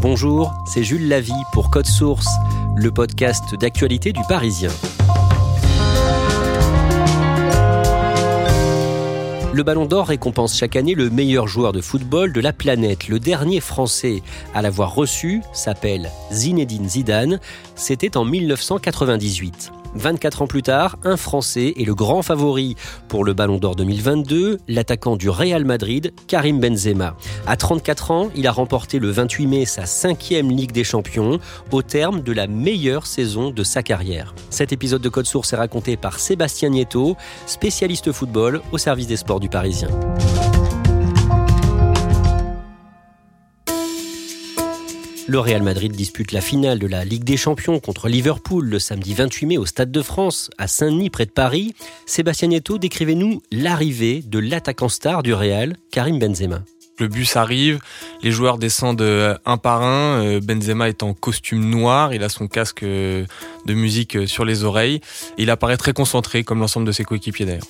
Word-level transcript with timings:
Bonjour, 0.00 0.52
c'est 0.66 0.84
Jules 0.84 1.08
Lavie 1.08 1.32
pour 1.52 1.70
Code 1.70 1.86
Source, 1.86 2.28
le 2.76 2.90
podcast 2.90 3.54
d'actualité 3.58 4.12
du 4.12 4.20
Parisien. 4.28 4.70
Le 9.54 9.62
Ballon 9.62 9.86
d'Or 9.86 10.08
récompense 10.08 10.54
chaque 10.54 10.76
année 10.76 10.94
le 10.94 11.08
meilleur 11.08 11.48
joueur 11.48 11.72
de 11.72 11.80
football 11.80 12.34
de 12.34 12.42
la 12.42 12.52
planète. 12.52 13.08
Le 13.08 13.18
dernier 13.18 13.60
Français 13.60 14.22
à 14.54 14.60
l'avoir 14.60 14.94
reçu 14.94 15.40
s'appelle 15.54 16.10
Zinedine 16.30 16.88
Zidane. 16.88 17.40
C'était 17.74 18.18
en 18.18 18.26
1998. 18.26 19.72
24 19.94 20.42
ans 20.42 20.46
plus 20.46 20.62
tard, 20.62 20.96
un 21.04 21.16
Français 21.16 21.74
est 21.76 21.84
le 21.84 21.94
grand 21.94 22.22
favori 22.22 22.76
pour 23.08 23.24
le 23.24 23.34
Ballon 23.34 23.58
d'Or 23.58 23.76
2022, 23.76 24.58
l'attaquant 24.68 25.16
du 25.16 25.28
Real 25.28 25.64
Madrid, 25.64 26.12
Karim 26.26 26.60
Benzema. 26.60 27.16
À 27.46 27.56
34 27.56 28.10
ans, 28.10 28.30
il 28.34 28.46
a 28.46 28.52
remporté 28.52 28.98
le 28.98 29.10
28 29.10 29.46
mai 29.46 29.64
sa 29.64 29.86
cinquième 29.86 30.50
Ligue 30.50 30.72
des 30.72 30.84
Champions 30.84 31.38
au 31.72 31.82
terme 31.82 32.22
de 32.22 32.32
la 32.32 32.46
meilleure 32.46 33.06
saison 33.06 33.50
de 33.50 33.62
sa 33.62 33.82
carrière. 33.82 34.34
Cet 34.50 34.72
épisode 34.72 35.02
de 35.02 35.08
Code 35.08 35.26
Source 35.26 35.52
est 35.52 35.56
raconté 35.56 35.96
par 35.96 36.18
Sébastien 36.18 36.70
Nieto, 36.70 37.16
spécialiste 37.46 38.12
football 38.12 38.60
au 38.72 38.78
service 38.78 39.06
des 39.06 39.16
sports 39.16 39.40
du 39.40 39.48
Parisien. 39.48 39.88
Le 45.28 45.40
Real 45.40 45.62
Madrid 45.62 45.90
dispute 45.90 46.30
la 46.30 46.40
finale 46.40 46.78
de 46.78 46.86
la 46.86 47.04
Ligue 47.04 47.24
des 47.24 47.36
Champions 47.36 47.80
contre 47.80 48.08
Liverpool 48.08 48.64
le 48.64 48.78
samedi 48.78 49.12
28 49.12 49.46
mai 49.46 49.58
au 49.58 49.66
Stade 49.66 49.90
de 49.90 50.00
France, 50.00 50.50
à 50.56 50.68
Saint-Denis, 50.68 51.10
près 51.10 51.26
de 51.26 51.32
Paris. 51.32 51.74
Sébastien 52.06 52.46
Nieto, 52.46 52.78
décrivez-nous 52.78 53.42
l'arrivée 53.50 54.22
de 54.24 54.38
l'attaquant 54.38 54.88
star 54.88 55.24
du 55.24 55.34
Real, 55.34 55.74
Karim 55.90 56.20
Benzema. 56.20 56.62
Le 57.00 57.08
bus 57.08 57.34
arrive, 57.34 57.80
les 58.26 58.32
joueurs 58.32 58.58
descendent 58.58 59.02
euh, 59.02 59.38
un 59.44 59.56
par 59.56 59.82
un. 59.82 60.20
Euh, 60.20 60.40
Benzema 60.42 60.88
est 60.88 61.04
en 61.04 61.14
costume 61.14 61.70
noir, 61.70 62.12
il 62.12 62.24
a 62.24 62.28
son 62.28 62.48
casque 62.48 62.82
euh, 62.82 63.24
de 63.66 63.74
musique 63.74 64.26
sur 64.26 64.44
les 64.44 64.64
oreilles. 64.64 65.00
il 65.38 65.48
apparaît 65.48 65.76
très 65.76 65.92
concentré, 65.92 66.42
comme 66.42 66.58
l'ensemble 66.58 66.88
de 66.88 66.92
ses 66.92 67.04
coéquipiers 67.04 67.46
d'ailleurs. 67.46 67.62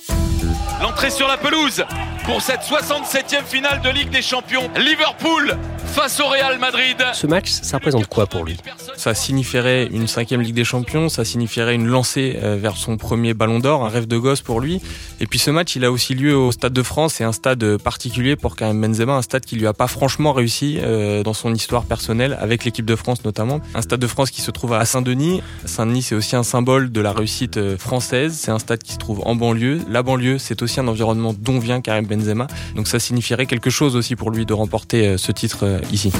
L'entrée 0.81 1.11
sur 1.11 1.27
la 1.27 1.37
pelouse 1.37 1.83
pour 2.25 2.41
cette 2.41 2.61
67e 2.61 3.45
finale 3.45 3.81
de 3.81 3.89
Ligue 3.89 4.09
des 4.09 4.23
Champions. 4.23 4.69
Liverpool 4.75 5.55
face 5.85 6.19
au 6.19 6.27
Real 6.27 6.59
Madrid. 6.59 6.97
Ce 7.13 7.25
match, 7.27 7.49
ça 7.49 7.77
représente 7.77 8.07
quoi 8.07 8.27
pour 8.27 8.43
lui? 8.43 8.57
Ça 8.95 9.13
signifierait 9.13 9.87
une 9.87 10.07
cinquième 10.07 10.41
Ligue 10.41 10.53
des 10.53 10.63
Champions, 10.63 11.09
ça 11.09 11.23
signifierait 11.23 11.73
une 11.73 11.87
lancée 11.87 12.37
vers 12.41 12.77
son 12.77 12.97
premier 12.97 13.33
ballon 13.33 13.59
d'or, 13.59 13.85
un 13.85 13.89
rêve 13.89 14.07
de 14.07 14.17
gosse 14.17 14.41
pour 14.41 14.59
lui. 14.59 14.81
Et 15.19 15.25
puis 15.25 15.39
ce 15.39 15.49
match, 15.49 15.75
il 15.75 15.85
a 15.85 15.91
aussi 15.91 16.13
lieu 16.13 16.35
au 16.37 16.51
Stade 16.51 16.73
de 16.73 16.83
France, 16.83 17.15
c'est 17.15 17.23
un 17.23 17.31
stade 17.31 17.77
particulier 17.77 18.35
pour 18.35 18.55
Karim 18.55 18.81
Benzema 18.81 19.13
un 19.13 19.21
stade 19.21 19.45
qui 19.45 19.55
lui 19.55 19.65
a 19.65 19.73
pas 19.73 19.87
franchement 19.87 20.33
réussi 20.33 20.46
euh, 20.81 21.23
dans 21.23 21.33
son 21.33 21.53
histoire 21.53 21.85
personnelle, 21.85 22.37
avec 22.39 22.65
l'équipe 22.65 22.85
de 22.85 22.95
France 22.95 23.23
notamment. 23.25 23.59
Un 23.75 23.81
stade 23.81 23.99
de 23.99 24.07
France 24.07 24.31
qui 24.31 24.41
se 24.41 24.51
trouve 24.51 24.73
à 24.73 24.85
Saint-Denis. 24.85 25.41
Saint-Denis, 25.65 26.03
c'est 26.03 26.15
aussi 26.15 26.35
un 26.35 26.43
symbole 26.43 26.91
de 26.91 27.01
la 27.01 27.11
réussite 27.11 27.57
euh, 27.57 27.77
française. 27.77 28.37
C'est 28.39 28.51
un 28.51 28.59
stade 28.59 28.81
qui 28.83 28.93
se 28.93 28.97
trouve 28.97 29.21
en 29.25 29.35
banlieue. 29.35 29.81
La 29.89 30.03
banlieue, 30.03 30.37
c'est 30.37 30.61
aussi 30.61 30.79
un 30.79 30.87
environnement 30.87 31.33
dont 31.37 31.59
vient 31.59 31.81
Karim 31.81 32.05
Benzema. 32.05 32.47
Donc 32.75 32.87
ça 32.87 32.99
signifierait 32.99 33.45
quelque 33.45 33.69
chose 33.69 33.95
aussi 33.95 34.15
pour 34.15 34.31
lui 34.31 34.45
de 34.45 34.53
remporter 34.53 35.07
euh, 35.07 35.17
ce 35.17 35.31
titre 35.31 35.81
ici. 35.91 36.11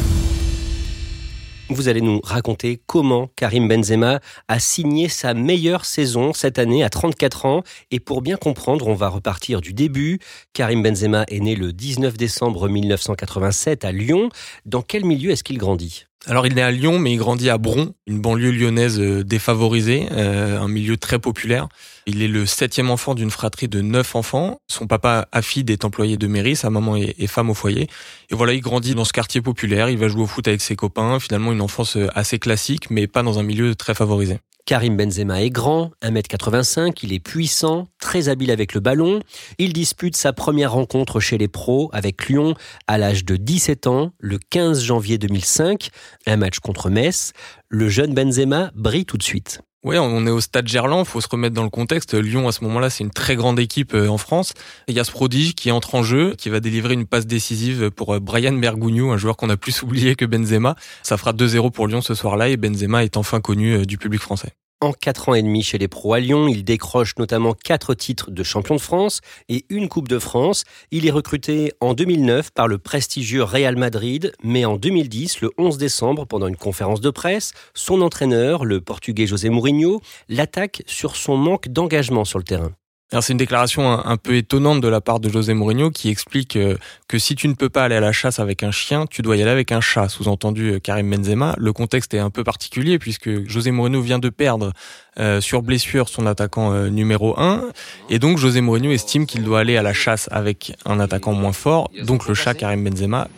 Vous 1.69 1.89
allez 1.89 1.99
nous 1.99 2.21
raconter 2.23 2.79
comment 2.85 3.29
Karim 3.35 3.67
Benzema 3.67 4.21
a 4.47 4.59
signé 4.59 5.09
sa 5.09 5.33
meilleure 5.33 5.83
saison 5.83 6.31
cette 6.31 6.59
année 6.59 6.81
à 6.81 6.89
34 6.89 7.45
ans. 7.45 7.63
Et 7.91 7.99
pour 7.99 8.21
bien 8.21 8.37
comprendre, 8.37 8.87
on 8.87 8.93
va 8.93 9.09
repartir 9.09 9.59
du 9.59 9.73
début. 9.73 10.19
Karim 10.53 10.81
Benzema 10.81 11.25
est 11.27 11.41
né 11.41 11.55
le 11.55 11.73
19 11.73 12.15
décembre 12.15 12.69
1987 12.69 13.83
à 13.83 13.91
Lyon. 13.91 14.29
Dans 14.65 14.81
quel 14.81 15.03
milieu 15.03 15.31
est-ce 15.31 15.43
qu'il 15.43 15.57
grandit? 15.57 16.06
Alors 16.25 16.45
il 16.47 16.57
est 16.57 16.61
à 16.61 16.71
Lyon, 16.71 16.99
mais 16.99 17.13
il 17.13 17.17
grandit 17.17 17.49
à 17.49 17.57
Bron, 17.57 17.93
une 18.05 18.19
banlieue 18.19 18.51
lyonnaise 18.51 18.99
euh, 18.99 19.23
défavorisée, 19.23 20.07
euh, 20.11 20.59
un 20.59 20.67
milieu 20.67 20.97
très 20.97 21.19
populaire. 21.19 21.69
Il 22.05 22.21
est 22.21 22.27
le 22.27 22.45
septième 22.45 22.89
enfant 22.89 23.15
d'une 23.15 23.29
fratrie 23.29 23.67
de 23.67 23.81
neuf 23.81 24.15
enfants. 24.15 24.59
Son 24.67 24.87
papa 24.87 25.27
Afid 25.31 25.69
est 25.69 25.85
employé 25.85 26.17
de 26.17 26.27
mairie, 26.27 26.55
sa 26.55 26.69
maman 26.69 26.95
est, 26.97 27.27
femme 27.27 27.49
au 27.49 27.53
foyer. 27.53 27.87
Et 28.29 28.35
voilà, 28.35 28.53
il 28.53 28.61
grandit 28.61 28.95
dans 28.95 29.05
ce 29.05 29.13
quartier 29.13 29.41
populaire, 29.41 29.89
il 29.89 29.97
va 29.97 30.07
jouer 30.07 30.23
au 30.23 30.27
foot 30.27 30.47
avec 30.47 30.61
ses 30.61 30.75
copains. 30.75 31.19
Finalement, 31.19 31.53
une 31.53 31.61
enfance 31.61 31.95
euh, 31.95 32.07
assez 32.13 32.39
classique, 32.39 32.89
mais 32.89 33.07
pas 33.07 33.23
dans 33.23 33.39
un 33.39 33.43
milieu 33.43 33.75
très 33.75 33.93
favorisé. 33.93 34.39
Karim 34.67 34.97
Benzema 34.97 35.43
est 35.43 35.49
grand, 35.49 35.91
1m85, 36.03 36.99
il 37.03 37.13
est 37.13 37.21
puissant, 37.21 37.87
très 38.01 38.27
habile 38.27 38.51
avec 38.51 38.73
le 38.73 38.81
ballon. 38.81 39.21
Il 39.59 39.71
dispute 39.71 40.17
sa 40.17 40.33
première 40.33 40.73
rencontre 40.73 41.21
chez 41.21 41.37
les 41.37 41.47
pros 41.47 41.89
avec 41.93 42.27
Lyon 42.27 42.53
à 42.85 42.97
l'âge 42.97 43.23
de 43.23 43.37
17 43.37 43.87
ans, 43.87 44.11
le 44.19 44.37
15 44.37 44.83
janvier 44.83 45.17
2005, 45.17 45.87
un 46.25 46.35
match 46.35 46.59
contre 46.59 46.89
Metz. 46.89 47.31
Le 47.69 47.87
jeune 47.87 48.13
Benzema 48.13 48.71
brille 48.75 49.05
tout 49.05 49.17
de 49.17 49.23
suite. 49.23 49.61
Oui, 49.83 49.97
on 49.99 50.25
est 50.25 50.31
au 50.31 50.41
stade 50.41 50.67
Gerland, 50.67 51.05
faut 51.05 51.21
se 51.21 51.27
remettre 51.29 51.53
dans 51.53 51.63
le 51.63 51.69
contexte. 51.69 52.15
Lyon, 52.15 52.47
à 52.47 52.51
ce 52.51 52.63
moment-là, 52.63 52.89
c'est 52.89 53.03
une 53.03 53.11
très 53.11 53.35
grande 53.35 53.59
équipe 53.59 53.93
euh, 53.93 54.07
en 54.07 54.17
France. 54.17 54.53
il 54.87 54.95
y 54.95 54.99
a 54.99 55.03
ce 55.03 55.11
prodige 55.11 55.53
qui 55.53 55.71
entre 55.71 55.93
en 55.93 56.01
jeu, 56.01 56.33
qui 56.35 56.49
va 56.49 56.59
délivrer 56.59 56.95
une 56.95 57.05
passe 57.05 57.27
décisive 57.27 57.91
pour 57.91 58.15
euh, 58.15 58.19
Brian 58.19 58.53
Bergugno, 58.53 59.11
un 59.11 59.17
joueur 59.17 59.37
qu'on 59.37 59.49
a 59.49 59.57
plus 59.57 59.81
oublié 59.83 60.15
que 60.15 60.25
Benzema. 60.25 60.75
Ça 61.03 61.15
fera 61.17 61.31
2-0 61.31 61.71
pour 61.71 61.87
Lyon 61.87 62.01
ce 62.01 62.15
soir-là 62.15 62.49
et 62.49 62.57
Benzema 62.57 63.03
est 63.03 63.17
enfin 63.17 63.39
connu 63.39 63.75
euh, 63.75 63.85
du 63.85 63.97
public 63.99 64.19
français. 64.19 64.53
En 64.79 64.93
quatre 64.93 65.29
ans 65.29 65.33
et 65.33 65.41
demi 65.41 65.63
chez 65.63 65.79
les 65.79 65.87
pros 65.87 66.13
à 66.13 66.19
Lyon, 66.19 66.47
il 66.47 66.63
décroche 66.63 67.15
notamment 67.17 67.53
quatre 67.53 67.95
titres 67.95 68.29
de 68.29 68.43
champion 68.43 68.75
de 68.75 68.79
France 68.79 69.21
et 69.49 69.65
une 69.69 69.89
Coupe 69.89 70.07
de 70.07 70.19
France. 70.19 70.65
Il 70.91 71.07
est 71.07 71.11
recruté 71.11 71.73
en 71.81 71.95
2009 71.95 72.51
par 72.51 72.67
le 72.67 72.77
prestigieux 72.77 73.41
Real 73.41 73.75
Madrid, 73.75 74.33
mais 74.43 74.65
en 74.65 74.77
2010, 74.77 75.41
le 75.41 75.49
11 75.57 75.79
décembre, 75.79 76.25
pendant 76.25 76.45
une 76.45 76.55
conférence 76.55 77.01
de 77.01 77.09
presse, 77.09 77.53
son 77.73 78.01
entraîneur, 78.01 78.65
le 78.65 78.79
portugais 78.79 79.25
José 79.25 79.49
Mourinho, 79.49 79.99
l'attaque 80.29 80.83
sur 80.85 81.15
son 81.15 81.37
manque 81.37 81.69
d'engagement 81.69 82.23
sur 82.23 82.37
le 82.37 82.45
terrain 82.45 82.71
c'est 83.09 83.31
une 83.31 83.37
déclaration 83.37 83.89
un, 83.89 84.17
peu 84.17 84.35
étonnante 84.35 84.81
de 84.81 84.87
la 84.89 84.99
part 84.99 85.21
de 85.21 85.29
José 85.29 85.53
Mourinho 85.53 85.91
qui 85.91 86.09
explique 86.09 86.57
euh, 86.57 86.75
que 87.07 87.17
si 87.17 87.35
tu 87.35 87.47
ne 87.47 87.53
peux 87.53 87.69
pas 87.69 87.85
aller 87.85 87.95
à 87.95 88.01
la 88.01 88.11
chasse 88.11 88.39
avec 88.39 88.63
un 88.63 88.71
chien, 88.71 89.05
tu 89.09 89.21
dois 89.21 89.37
y 89.37 89.41
aller 89.41 89.51
avec 89.51 89.71
un 89.71 89.79
chat. 89.79 90.09
Sous-entendu 90.09 90.73
euh, 90.73 90.79
Karim 90.79 91.09
Benzema. 91.09 91.55
Le 91.57 91.71
contexte 91.71 92.13
est 92.13 92.19
un 92.19 92.29
peu 92.29 92.43
particulier 92.43 92.99
puisque 92.99 93.47
José 93.47 93.71
Mourinho 93.71 94.01
vient 94.01 94.19
de 94.19 94.27
perdre 94.27 94.73
euh, 95.19 95.39
sur 95.39 95.61
blessure 95.61 96.09
son 96.09 96.25
attaquant 96.25 96.73
numéro 96.89 97.39
1 97.39 97.63
et 98.09 98.19
donc 98.19 98.37
José 98.37 98.59
Mourinho 98.59 98.91
estime 98.91 99.25
qu'il 99.25 99.43
doit 99.43 99.61
aller 99.61 99.77
à 99.77 99.81
la 99.81 99.93
chasse 99.93 100.27
avec 100.31 100.73
un 100.85 100.99
attaquant 100.99 101.31
moins 101.31 101.53
fort, 101.53 101.89
donc 102.03 102.27
le 102.27 102.33
chat 102.33 102.53
Karim 102.55 102.83
Benzema. 102.83 103.29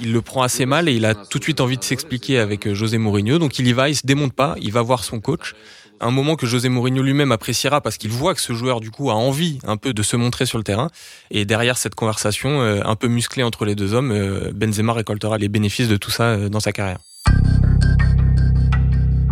Il 0.00 0.12
le 0.12 0.22
prend 0.22 0.42
assez 0.42 0.66
mal 0.66 0.88
et 0.88 0.92
il 0.92 1.04
a 1.04 1.16
tout 1.16 1.38
de 1.38 1.44
suite 1.44 1.60
envie 1.60 1.76
de 1.76 1.82
s'expliquer 1.82 2.38
avec 2.38 2.72
José 2.72 2.98
Mourinho. 2.98 3.38
Donc 3.38 3.58
il 3.58 3.66
y 3.66 3.72
va, 3.72 3.88
il 3.88 3.96
se 3.96 4.06
démonte 4.06 4.32
pas, 4.32 4.54
il 4.60 4.72
va 4.72 4.82
voir 4.82 5.02
son 5.02 5.18
coach 5.18 5.54
un 6.00 6.10
moment 6.10 6.36
que 6.36 6.46
José 6.46 6.68
Mourinho 6.68 7.02
lui-même 7.02 7.32
appréciera 7.32 7.80
parce 7.80 7.98
qu'il 7.98 8.10
voit 8.10 8.34
que 8.34 8.40
ce 8.40 8.52
joueur 8.52 8.80
du 8.80 8.90
coup 8.90 9.10
a 9.10 9.14
envie 9.14 9.58
un 9.64 9.76
peu 9.76 9.92
de 9.92 10.02
se 10.02 10.16
montrer 10.16 10.46
sur 10.46 10.58
le 10.58 10.64
terrain. 10.64 10.88
Et 11.30 11.44
derrière 11.44 11.76
cette 11.76 11.94
conversation 11.94 12.60
euh, 12.60 12.80
un 12.84 12.96
peu 12.96 13.08
musclée 13.08 13.42
entre 13.42 13.64
les 13.64 13.74
deux 13.74 13.92
hommes, 13.92 14.10
euh, 14.10 14.50
Benzema 14.54 14.92
récoltera 14.92 15.38
les 15.38 15.48
bénéfices 15.48 15.88
de 15.88 15.96
tout 15.96 16.10
ça 16.10 16.24
euh, 16.24 16.48
dans 16.48 16.60
sa 16.60 16.72
carrière. 16.72 16.98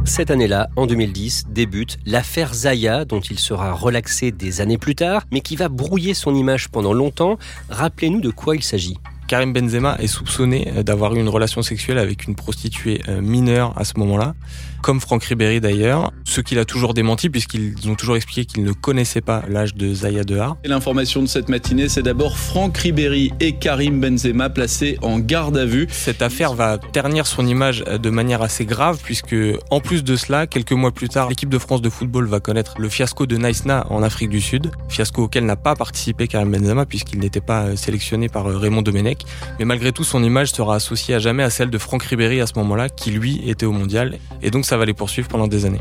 Cette 0.04 0.30
année-là, 0.30 0.68
en 0.76 0.86
2010, 0.86 1.46
débute 1.50 1.98
l'affaire 2.06 2.54
Zaya, 2.54 3.04
dont 3.04 3.20
il 3.20 3.38
sera 3.38 3.72
relaxé 3.72 4.30
des 4.30 4.60
années 4.62 4.78
plus 4.78 4.94
tard, 4.94 5.24
mais 5.32 5.40
qui 5.40 5.56
va 5.56 5.68
brouiller 5.68 6.14
son 6.14 6.34
image 6.34 6.68
pendant 6.70 6.94
longtemps. 6.94 7.38
Rappelez-nous 7.68 8.20
de 8.20 8.30
quoi 8.30 8.56
il 8.56 8.62
s'agit. 8.62 8.96
Karim 9.26 9.52
Benzema 9.52 9.96
est 9.98 10.06
soupçonné 10.06 10.82
d'avoir 10.82 11.14
eu 11.14 11.18
une 11.18 11.28
relation 11.28 11.60
sexuelle 11.60 11.98
avec 11.98 12.26
une 12.26 12.34
prostituée 12.34 13.02
mineure 13.20 13.74
à 13.76 13.84
ce 13.84 13.98
moment-là, 13.98 14.34
comme 14.82 15.00
Franck 15.00 15.24
Ribéry 15.24 15.60
d'ailleurs, 15.60 16.12
ce 16.24 16.40
qu'il 16.40 16.58
a 16.58 16.64
toujours 16.64 16.94
démenti 16.94 17.30
puisqu'ils 17.30 17.88
ont 17.88 17.94
toujours 17.94 18.16
expliqué 18.16 18.44
qu'ils 18.44 18.64
ne 18.64 18.72
connaissaient 18.72 19.20
pas 19.20 19.42
l'âge 19.48 19.74
de 19.74 19.92
Zaya 19.92 20.24
Dehar. 20.24 20.56
L'information 20.64 21.22
de 21.22 21.26
cette 21.26 21.48
matinée, 21.48 21.88
c'est 21.88 22.02
d'abord 22.02 22.38
Franck 22.38 22.76
Ribéry 22.78 23.32
et 23.40 23.52
Karim 23.52 24.00
Benzema 24.00 24.50
placés 24.50 24.98
en 25.02 25.18
garde 25.18 25.56
à 25.56 25.64
vue. 25.64 25.86
Cette 25.90 26.22
affaire 26.22 26.54
va 26.54 26.78
ternir 26.78 27.26
son 27.26 27.46
image 27.46 27.84
euh, 27.86 27.98
de 27.98 28.10
manière 28.10 28.42
assez 28.42 28.64
grave 28.64 28.98
puisque 29.02 29.36
en 29.70 29.80
plus 29.80 30.04
de 30.04 30.16
cela, 30.16 30.46
quelques 30.46 30.72
mois 30.72 30.92
plus 30.92 31.08
tard, 31.08 31.28
l'équipe 31.28 31.48
de 31.48 31.58
France 31.58 31.82
de 31.82 31.90
football 31.90 32.26
va 32.26 32.40
connaître 32.40 32.74
le 32.78 32.88
fiasco 32.88 33.26
de 33.26 33.36
Naïsna 33.36 33.86
en 33.90 34.02
Afrique 34.02 34.30
du 34.30 34.40
Sud, 34.40 34.70
fiasco 34.88 35.24
auquel 35.24 35.44
n'a 35.44 35.56
pas 35.56 35.74
participé 35.74 36.28
Karim 36.28 36.50
Benzema 36.50 36.86
puisqu'il 36.86 37.18
n'était 37.18 37.40
pas 37.40 37.76
sélectionné 37.76 38.28
par 38.28 38.46
Raymond 38.46 38.82
Domenech. 38.82 39.24
Mais 39.58 39.64
malgré 39.64 39.92
tout, 39.92 40.04
son 40.04 40.22
image 40.22 40.52
sera 40.52 40.76
associée 40.76 41.14
à 41.14 41.18
jamais 41.18 41.42
à 41.42 41.50
celle 41.50 41.70
de 41.70 41.78
Franck 41.78 42.02
Ribéry 42.04 42.40
à 42.40 42.46
ce 42.46 42.52
moment-là, 42.56 42.88
qui 42.88 43.10
lui 43.10 43.40
était 43.48 43.66
au 43.66 43.72
mondial. 43.72 44.18
Et 44.42 44.50
donc 44.50 44.64
ça 44.68 44.76
va 44.76 44.84
les 44.84 44.92
poursuivre 44.92 45.28
pendant 45.28 45.48
des 45.48 45.64
années. 45.64 45.80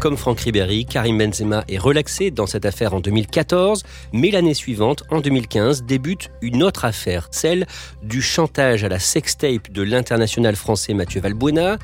Comme 0.00 0.16
Franck 0.16 0.40
Ribéry, 0.40 0.86
Karim 0.86 1.18
Benzema 1.18 1.64
est 1.68 1.78
relaxé 1.78 2.30
dans 2.30 2.46
cette 2.46 2.64
affaire 2.64 2.94
en 2.94 3.00
2014, 3.00 3.82
mais 4.12 4.30
l'année 4.30 4.54
suivante, 4.54 5.02
en 5.10 5.20
2015, 5.20 5.82
débute 5.82 6.30
une 6.40 6.62
autre 6.62 6.84
affaire, 6.84 7.26
celle 7.32 7.66
du 8.02 8.22
chantage 8.22 8.84
à 8.84 8.88
la 8.88 9.00
sextape 9.00 9.72
de 9.72 9.82
l'international 9.82 10.54
français 10.54 10.94
Mathieu 10.94 11.20
Valbuena. 11.20 11.78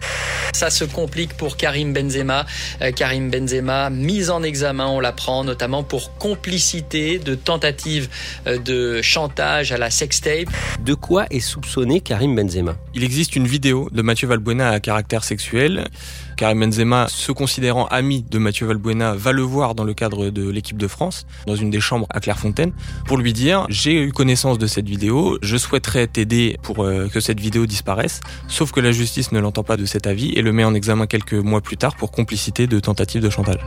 Ça 0.52 0.70
se 0.70 0.84
complique 0.84 1.34
pour 1.37 1.56
Karim 1.56 1.93
Benzema. 1.93 2.46
Euh, 2.82 2.93
Karim 2.93 3.31
Benzema, 3.31 3.90
mise 3.90 4.31
en 4.31 4.44
examen, 4.44 4.87
on 4.87 5.00
l'apprend, 5.00 5.43
notamment 5.43 5.82
pour 5.82 6.16
complicité 6.16 7.19
de 7.19 7.34
tentative 7.34 8.08
euh, 8.46 8.58
de 8.58 9.02
chantage 9.02 9.72
à 9.72 9.78
la 9.78 9.90
sextape. 9.90 10.49
De 10.84 10.94
quoi 10.94 11.26
est 11.31 11.40
soupçonné 11.40 12.00
Karim 12.00 12.37
Benzema? 12.37 12.76
Il 12.94 13.02
existe 13.02 13.34
une 13.34 13.49
vidéo 13.49 13.88
de 13.90 14.02
Mathieu 14.02 14.28
Valbuena 14.28 14.70
à 14.70 14.78
caractère 14.78 15.25
sexuel. 15.25 15.88
Karim 16.37 16.61
Benzema, 16.61 17.06
se 17.08 17.32
considérant 17.32 17.87
ami 17.87 18.04
de 18.05 18.39
Mathieu 18.39 18.67
Valbuena, 18.67 19.15
va 19.15 19.33
le 19.33 19.43
voir 19.43 19.75
dans 19.75 19.85
le 19.85 19.95
cadre 19.95 20.31
de 20.31 20.49
l'équipe 20.49 20.77
de 20.77 20.87
France, 20.87 21.27
dans 21.47 21.56
une 21.56 21.71
des 21.71 21.81
chambres 21.81 22.06
à 22.11 22.21
Clairefontaine, 22.21 22.73
pour 23.06 23.17
lui 23.17 23.33
dire 23.33 23.67
j'ai 23.69 23.95
eu 23.95 24.12
connaissance 24.12 24.59
de 24.59 24.67
cette 24.67 24.89
vidéo, 24.89 25.39
je 25.43 25.56
souhaiterais 25.56 26.06
t'aider 26.06 26.59
pour 26.62 26.85
euh, 26.85 27.09
que 27.09 27.21
cette 27.21 27.41
vidéo 27.41 27.67
disparaisse, 27.67 28.21
sauf 28.49 28.73
que 28.73 28.81
la 28.81 28.93
justice 28.93 29.33
ne 29.33 29.41
l'entend 29.41 29.62
pas 29.62 29.77
de 29.77 29.87
cet 29.87 30.06
avis 30.06 30.33
et 30.35 30.43
le 30.43 30.53
met 30.53 30.65
en 30.65 30.75
examen 30.75 31.06
quelques 31.06 31.35
mois 31.35 31.61
plus 31.61 31.77
tard 31.77 31.97
pour 31.97 32.11
complicité 32.11 32.67
de 32.67 32.79
tentative 32.79 33.23
de 33.23 33.31
chantage. 33.31 33.61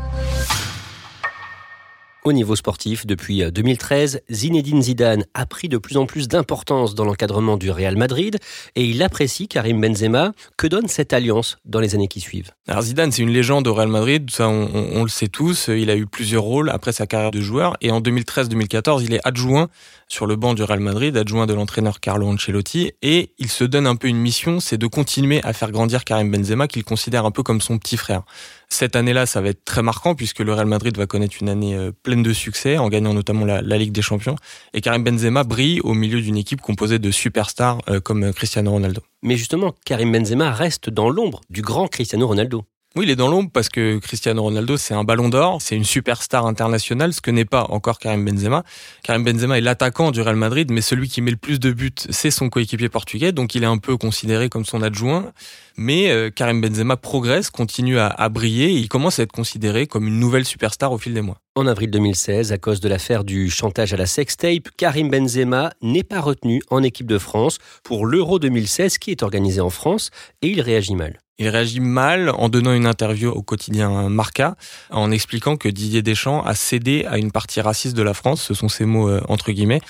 Au 2.27 2.33
niveau 2.33 2.57
sportif, 2.57 3.07
depuis 3.07 3.41
2013, 3.49 4.15
euh, 4.17 4.33
Zinedine 4.35 4.81
Zidane 4.81 5.23
a 5.33 5.45
pris 5.45 5.69
de 5.69 5.77
plus 5.77 5.95
en 5.95 6.05
plus 6.05 6.27
d'importance 6.27 6.93
dans 6.93 7.05
l'encadrement 7.05 7.55
du 7.55 7.71
Real 7.71 7.95
Madrid 7.95 8.37
et 8.75 8.83
il 8.83 9.01
apprécie 9.01 9.47
Karim 9.47 9.79
Benzema. 9.79 10.33
Que 10.57 10.67
donne 10.67 10.89
cette 10.89 11.13
alliance 11.13 11.57
dans 11.63 11.79
les 11.79 11.95
années 11.95 12.09
qui 12.09 12.19
suivent? 12.19 12.51
Alors 12.67 12.81
Zidane, 12.81 13.13
c'est 13.13 13.21
une 13.21 13.31
légende 13.31 13.65
au 13.69 13.73
Real 13.73 13.87
Madrid, 13.87 14.29
ça 14.29 14.49
on, 14.49 14.67
on, 14.73 15.03
le 15.03 15.07
sait 15.07 15.29
tous. 15.29 15.69
Il 15.69 15.89
a 15.89 15.95
eu 15.95 16.05
plusieurs 16.05 16.43
rôles 16.43 16.69
après 16.69 16.91
sa 16.91 17.07
carrière 17.07 17.31
de 17.31 17.39
joueur 17.39 17.77
et 17.79 17.91
en 17.91 18.01
2013-2014, 18.01 19.05
il 19.05 19.13
est 19.13 19.21
adjoint 19.23 19.69
sur 20.09 20.25
le 20.25 20.35
banc 20.35 20.53
du 20.53 20.63
Real 20.63 20.81
Madrid, 20.81 21.15
adjoint 21.15 21.45
de 21.45 21.53
l'entraîneur 21.53 22.01
Carlo 22.01 22.27
Ancelotti 22.27 22.91
et 23.01 23.31
il 23.37 23.49
se 23.49 23.63
donne 23.63 23.87
un 23.87 23.95
peu 23.95 24.09
une 24.09 24.19
mission, 24.19 24.59
c'est 24.59 24.77
de 24.77 24.87
continuer 24.87 25.41
à 25.45 25.53
faire 25.53 25.71
grandir 25.71 26.03
Karim 26.03 26.29
Benzema 26.29 26.67
qu'il 26.67 26.83
considère 26.83 27.25
un 27.25 27.31
peu 27.31 27.41
comme 27.41 27.61
son 27.61 27.77
petit 27.77 27.95
frère. 27.95 28.23
Cette 28.69 28.95
année-là, 28.95 29.25
ça 29.25 29.41
va 29.41 29.49
être 29.49 29.63
très 29.63 29.81
marquant 29.81 30.13
puisque 30.13 30.39
le 30.39 30.53
Real 30.53 30.67
Madrid 30.67 30.97
va 30.97 31.07
connaître 31.07 31.37
une 31.41 31.49
année 31.49 31.75
euh, 31.75 31.91
pleine 32.03 32.21
de 32.21 32.33
succès 32.33 32.77
en 32.77 32.89
gagnant 32.89 33.13
notamment 33.13 33.45
la, 33.45 33.61
Ligue 33.61 33.91
des 33.91 34.01
Champions. 34.01 34.35
Et 34.73 34.81
Karim 34.81 35.03
Benzema 35.03 35.43
brille 35.43 35.79
au 35.81 35.93
milieu 35.93 36.21
d'une 36.21 36.37
équipe 36.37 36.61
composée 36.61 36.99
de 36.99 37.09
superstars 37.11 37.79
euh, 37.89 37.99
comme 37.99 38.23
euh, 38.23 38.33
Cristiano 38.33 38.71
Ronaldo. 38.71 39.01
Mais 39.23 39.37
justement, 39.37 39.73
Karim 39.85 40.11
Benzema 40.11 40.51
reste 40.51 40.89
dans 40.89 41.09
l'ombre 41.09 41.41
du 41.49 41.61
grand 41.61 41.87
Cristiano 41.87 42.27
Ronaldo. 42.27 42.65
Oui, 42.97 43.05
il 43.05 43.11
est 43.11 43.15
dans 43.15 43.27
l'ombre 43.27 43.51
parce 43.53 43.69
que 43.69 43.99
Cristiano 43.99 44.41
Ronaldo, 44.41 44.75
c'est 44.75 44.95
un 44.95 45.03
ballon 45.03 45.29
d'or, 45.29 45.61
c'est 45.61 45.75
une 45.75 45.83
superstar 45.83 46.47
internationale, 46.47 47.13
ce 47.13 47.21
que 47.21 47.29
n'est 47.29 47.45
pas 47.45 47.67
encore 47.69 47.99
Karim 47.99 48.25
Benzema. 48.25 48.63
Karim 49.03 49.23
Benzema 49.23 49.59
est 49.59 49.61
l'attaquant 49.61 50.09
du 50.09 50.19
Real 50.19 50.35
Madrid, 50.35 50.71
mais 50.71 50.81
celui 50.81 51.07
qui 51.07 51.21
met 51.21 51.29
le 51.29 51.37
plus 51.37 51.59
de 51.59 51.71
buts, 51.71 51.93
c'est 52.09 52.31
son 52.31 52.49
coéquipier 52.49 52.89
portugais, 52.89 53.31
donc 53.33 53.53
il 53.53 53.61
est 53.61 53.67
un 53.67 53.77
peu 53.77 53.97
considéré 53.97 54.49
comme 54.49 54.65
son 54.65 54.81
adjoint. 54.81 55.31
Mais 55.77 56.09
euh, 56.09 56.31
Karim 56.31 56.59
Benzema 56.59 56.97
progresse, 56.97 57.51
continue 57.51 57.99
à, 57.99 58.29
briller, 58.29 58.71
et 58.71 58.77
il 58.77 58.89
commence 58.89 59.19
à 59.19 59.23
être 59.23 59.31
considéré 59.31 59.85
comme 59.85 60.07
une 60.07 60.19
nouvelle 60.19 60.45
superstar 60.45 60.91
au 60.91 60.97
fil 60.97 61.13
des 61.13 61.21
mois. 61.21 61.37
En 61.53 61.67
avril 61.67 61.91
2016, 61.91 62.51
à 62.51 62.57
cause 62.57 62.79
de 62.79 62.89
l'affaire 62.89 63.23
du 63.23 63.51
chantage 63.51 63.93
à 63.93 63.97
la 63.97 64.07
sextape, 64.07 64.69
Karim 64.75 65.11
Benzema 65.11 65.71
n'est 65.83 66.01
pas 66.01 66.19
retenu 66.19 66.63
en 66.71 66.81
équipe 66.81 67.05
de 67.05 67.19
France 67.19 67.59
pour 67.83 68.07
l'Euro 68.07 68.39
2016 68.39 68.97
qui 68.97 69.11
est 69.11 69.21
organisé 69.21 69.61
en 69.61 69.69
France, 69.69 70.09
et 70.41 70.47
il 70.47 70.61
réagit 70.61 70.95
mal. 70.95 71.19
Il 71.39 71.49
réagit 71.49 71.79
mal 71.79 72.29
en 72.29 72.49
donnant 72.49 72.73
une 72.73 72.87
interview 72.87 73.29
au 73.29 73.43
quotidien 73.43 74.09
Marca, 74.09 74.55
en 74.89 75.11
expliquant 75.11 75.55
que 75.55 75.69
Didier 75.69 76.01
Deschamps 76.01 76.43
a 76.43 76.55
cédé 76.55 77.05
à 77.05 77.19
une 77.19 77.31
partie 77.31 77.61
raciste 77.61 77.95
de 77.95 78.01
la 78.01 78.15
France, 78.15 78.41
ce 78.41 78.55
sont 78.55 78.69
ses 78.69 78.85
mots 78.85 79.07
euh, 79.07 79.21
entre 79.27 79.51
guillemets. 79.51 79.81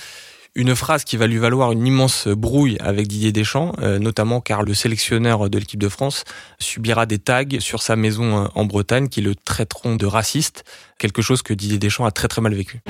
Une 0.55 0.75
phrase 0.75 1.03
qui 1.03 1.15
va 1.15 1.27
lui 1.27 1.37
valoir 1.37 1.71
une 1.71 1.85
immense 1.85 2.27
brouille 2.27 2.77
avec 2.79 3.07
Didier 3.07 3.31
Deschamps, 3.31 3.73
euh, 3.79 3.97
notamment 3.97 4.41
car 4.41 4.63
le 4.63 4.73
sélectionneur 4.73 5.49
de 5.49 5.57
l'équipe 5.57 5.79
de 5.79 5.87
France 5.87 6.25
subira 6.59 7.05
des 7.05 7.19
tags 7.19 7.59
sur 7.59 7.81
sa 7.81 7.95
maison 7.95 8.43
euh, 8.43 8.47
en 8.55 8.65
Bretagne 8.65 9.07
qui 9.07 9.21
le 9.21 9.33
traiteront 9.33 9.95
de 9.95 10.05
raciste, 10.05 10.65
quelque 10.97 11.21
chose 11.21 11.43
que 11.43 11.53
Didier 11.53 11.77
Deschamps 11.77 12.05
a 12.05 12.11
très 12.11 12.27
très 12.27 12.41
mal 12.41 12.55
vécu 12.55 12.81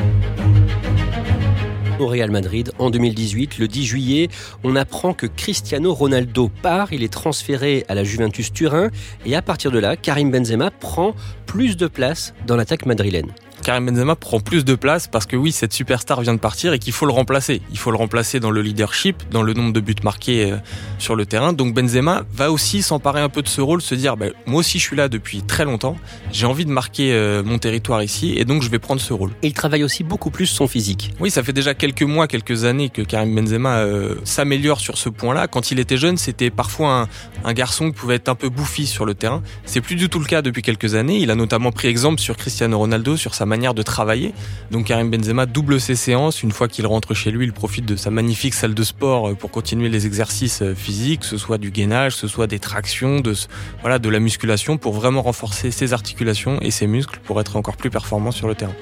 au 2.00 2.08
Real 2.08 2.32
Madrid 2.32 2.72
en 2.80 2.90
2018. 2.90 3.58
Le 3.58 3.68
10 3.68 3.86
juillet, 3.86 4.30
on 4.64 4.76
apprend 4.76 5.14
que 5.14 5.26
Cristiano 5.26 5.94
Ronaldo 5.94 6.50
part, 6.62 6.94
il 6.94 7.04
est 7.04 7.12
transféré 7.12 7.86
à 7.88 7.96
la 7.96 8.04
Juventus 8.04 8.52
Turin 8.54 8.90
et 9.26 9.36
à 9.36 9.42
partir 9.42 9.72
de 9.72 9.80
là, 9.80 9.96
Karim 9.96 10.32
Benzema 10.32 10.72
prend 10.72 11.16
plus 11.46 11.78
de 11.78 11.88
place 11.88 12.34
dans 12.46 12.56
l'attaque 12.56 12.86
madrilène. 12.86 13.32
Karim 13.68 13.86
Benzema 13.86 14.16
prend 14.16 14.40
plus 14.40 14.64
de 14.64 14.76
place 14.76 15.08
parce 15.08 15.26
que 15.26 15.36
oui, 15.36 15.52
cette 15.52 15.74
superstar 15.74 16.22
vient 16.22 16.34
de 16.34 16.40
partir 16.40 16.72
et 16.72 16.80
qu'il 16.80 16.94
faut 16.94 17.06
le 17.06 17.12
remplacer. 17.12 17.62
Il 17.70 17.78
faut 17.78 17.92
le 17.92 17.98
remplacer 17.98 18.40
dans 18.40 18.50
le 18.50 18.62
leadership, 18.62 19.24
dans 19.30 19.44
le 19.44 19.54
nombre 19.54 19.74
de 19.74 19.82
buts 19.82 19.94
marqués 20.06 20.54
euh, 20.54 20.56
sur 21.00 21.18
le 21.18 21.26
terrain. 21.26 21.52
Donc 21.52 21.74
Benzema 21.74 22.24
va 22.32 22.50
aussi 22.50 22.82
s'emparer 22.82 23.20
un 23.20 23.28
peu 23.28 23.42
de 23.42 23.50
ce 23.50 23.60
rôle, 23.60 23.82
se 23.82 23.94
dire 23.94 24.16
bah, 24.16 24.28
moi 24.46 24.62
aussi 24.62 24.80
je 24.80 24.86
suis 24.86 24.96
là 24.96 25.10
depuis 25.10 25.42
très 25.42 25.66
longtemps, 25.66 25.98
j'ai 26.32 26.46
envie 26.46 26.64
de 26.64 26.72
marquer 26.72 27.12
euh, 27.12 27.44
mon 27.44 27.58
territoire 27.58 28.02
ici 28.02 28.36
et 28.38 28.46
donc 28.46 28.62
je 28.62 28.70
vais 28.70 28.80
prendre 28.80 29.02
ce 29.02 29.12
rôle. 29.12 29.32
Et 29.44 29.48
il 29.48 29.54
travaille 29.54 29.84
aussi 29.84 30.06
beaucoup 30.06 30.32
plus 30.32 30.46
son 30.46 30.70
physique. 30.70 31.12
Oui, 31.20 31.30
ça 31.30 31.44
fait 31.44 31.52
déjà 31.52 31.74
quelques 31.74 32.04
mois, 32.04 32.28
quelques 32.28 32.64
années 32.64 32.88
que 32.88 33.02
Karim 33.02 33.36
Benzema 33.36 33.80
euh, 33.80 34.16
s'améliore 34.24 34.80
sur 34.80 34.98
ce 34.98 35.10
point-là. 35.10 35.48
Quand 35.50 35.72
il 35.72 35.80
était 35.80 35.98
jeune, 35.98 36.16
c'était 36.16 36.52
parfois 36.52 37.02
un, 37.02 37.08
un 37.44 37.52
garçon 37.52 37.92
qui 37.92 37.98
pouvait 37.98 38.16
être 38.16 38.30
un 38.30 38.36
peu 38.36 38.48
bouffi 38.48 38.88
sur 38.88 39.04
le 39.04 39.14
terrain. 39.14 39.44
C'est 39.66 39.82
plus 39.82 39.96
du 39.96 40.08
tout 40.08 40.20
le 40.20 40.26
cas 40.26 40.42
depuis 40.42 40.62
quelques 40.62 40.96
années. 40.96 41.18
Il 41.18 41.32
a 41.32 41.36
notamment 41.36 41.74
pris 41.74 41.90
exemple 41.90 42.22
sur 42.22 42.38
Cristiano 42.38 42.78
Ronaldo, 42.78 43.18
sur 43.18 43.36
sa 43.36 43.46
manière 43.46 43.57
de 43.58 43.82
travailler. 43.82 44.34
Donc 44.72 44.86
Karim 44.86 45.10
Benzema 45.10 45.46
double 45.46 45.80
ses 45.80 45.96
séances. 45.96 46.44
Une 46.44 46.52
fois 46.52 46.68
qu'il 46.68 46.86
rentre 46.86 47.14
chez 47.14 47.32
lui, 47.32 47.46
il 47.46 47.54
profite 47.54 47.86
de 47.86 47.96
sa 47.96 48.12
magnifique 48.12 48.54
salle 48.54 48.74
de 48.74 48.84
sport 48.84 49.30
euh, 49.30 49.34
pour 49.34 49.52
continuer 49.52 49.90
les 49.90 50.06
exercices 50.06 50.62
euh, 50.62 50.76
physiques, 50.76 51.22
que 51.22 51.26
ce 51.26 51.38
soit 51.38 51.58
du 51.58 51.72
gainage, 51.72 52.14
que 52.14 52.20
ce 52.20 52.28
soit 52.28 52.48
des 52.48 52.60
tractions, 52.60 53.20
de, 53.20 53.34
voilà, 53.82 54.00
de 54.00 54.10
la 54.10 54.20
musculation 54.20 54.78
pour 54.78 54.94
vraiment 54.94 55.22
renforcer 55.22 55.72
ses 55.72 55.94
articulations 55.94 56.60
et 56.62 56.72
ses 56.72 56.88
muscles 56.88 57.20
pour 57.24 57.42
être 57.42 57.56
encore 57.56 57.78
plus 57.78 57.90
performant 57.90 58.32
sur 58.32 58.48
le 58.48 58.56
terrain. 58.56 58.76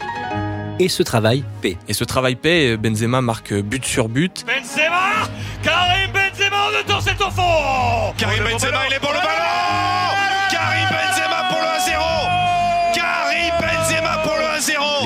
Et 0.79 0.89
ce 0.89 1.03
travail 1.03 1.43
paie. 1.61 1.77
Et 1.87 1.93
ce 1.93 2.03
travail 2.03 2.35
paie, 2.35 2.75
Benzema 2.75 3.21
marque 3.21 3.53
but 3.53 3.85
sur 3.85 4.09
but. 4.09 4.45
Benzema 4.45 5.29
Karim 5.63 6.11
Benzema 6.11 6.83
de 6.83 6.87
temps 6.87 6.99
c'est 6.99 7.21
au 7.21 7.31
fond 7.31 8.13
Karim 8.17 8.43
Benzema, 8.43 8.87
il 8.89 8.93
est 8.93 8.99
pour 8.99 9.11
le 9.11 9.19
ballon 9.19 10.34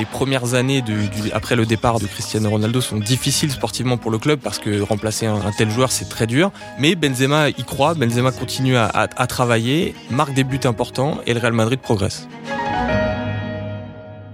Les 0.00 0.06
premières 0.06 0.54
années 0.54 0.82
après 1.34 1.56
le 1.56 1.66
départ 1.66 2.00
de 2.00 2.06
Cristiano 2.06 2.48
Ronaldo 2.48 2.80
sont 2.80 2.96
difficiles 2.96 3.50
sportivement 3.50 3.98
pour 3.98 4.10
le 4.10 4.16
club 4.16 4.40
parce 4.40 4.58
que 4.58 4.80
remplacer 4.80 5.26
un, 5.26 5.52
tel 5.58 5.70
joueur 5.70 5.92
c'est 5.92 6.08
très 6.08 6.26
dur. 6.26 6.52
Mais 6.78 6.94
Benzema 6.94 7.50
y 7.50 7.64
croit, 7.64 7.92
Benzema 7.92 8.32
continue 8.32 8.78
à 8.78 9.26
travailler, 9.26 9.94
marque 10.08 10.32
des 10.32 10.42
buts 10.42 10.58
importants 10.64 11.18
et 11.26 11.34
le 11.34 11.40
Real 11.40 11.52
Madrid 11.52 11.80
progresse. 11.80 12.26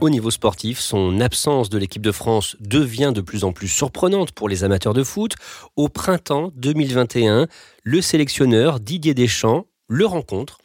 Au 0.00 0.08
niveau 0.08 0.30
sportif, 0.30 0.78
son 0.78 1.20
absence 1.20 1.68
de 1.68 1.78
l'équipe 1.78 2.02
de 2.02 2.12
France 2.12 2.56
devient 2.61 3.11
de 3.12 3.20
plus 3.20 3.42
en 3.42 3.50
plus 3.50 3.66
surprenante 3.66 4.30
pour 4.30 4.49
les 4.49 4.62
amateurs 4.62 4.94
de 4.94 5.02
foot. 5.02 5.35
Au 5.75 5.88
printemps 5.88 6.52
2021, 6.54 7.49
le 7.82 8.00
sélectionneur 8.00 8.78
Didier 8.78 9.14
Deschamps 9.14 9.66
le 9.88 10.06
rencontre 10.06 10.58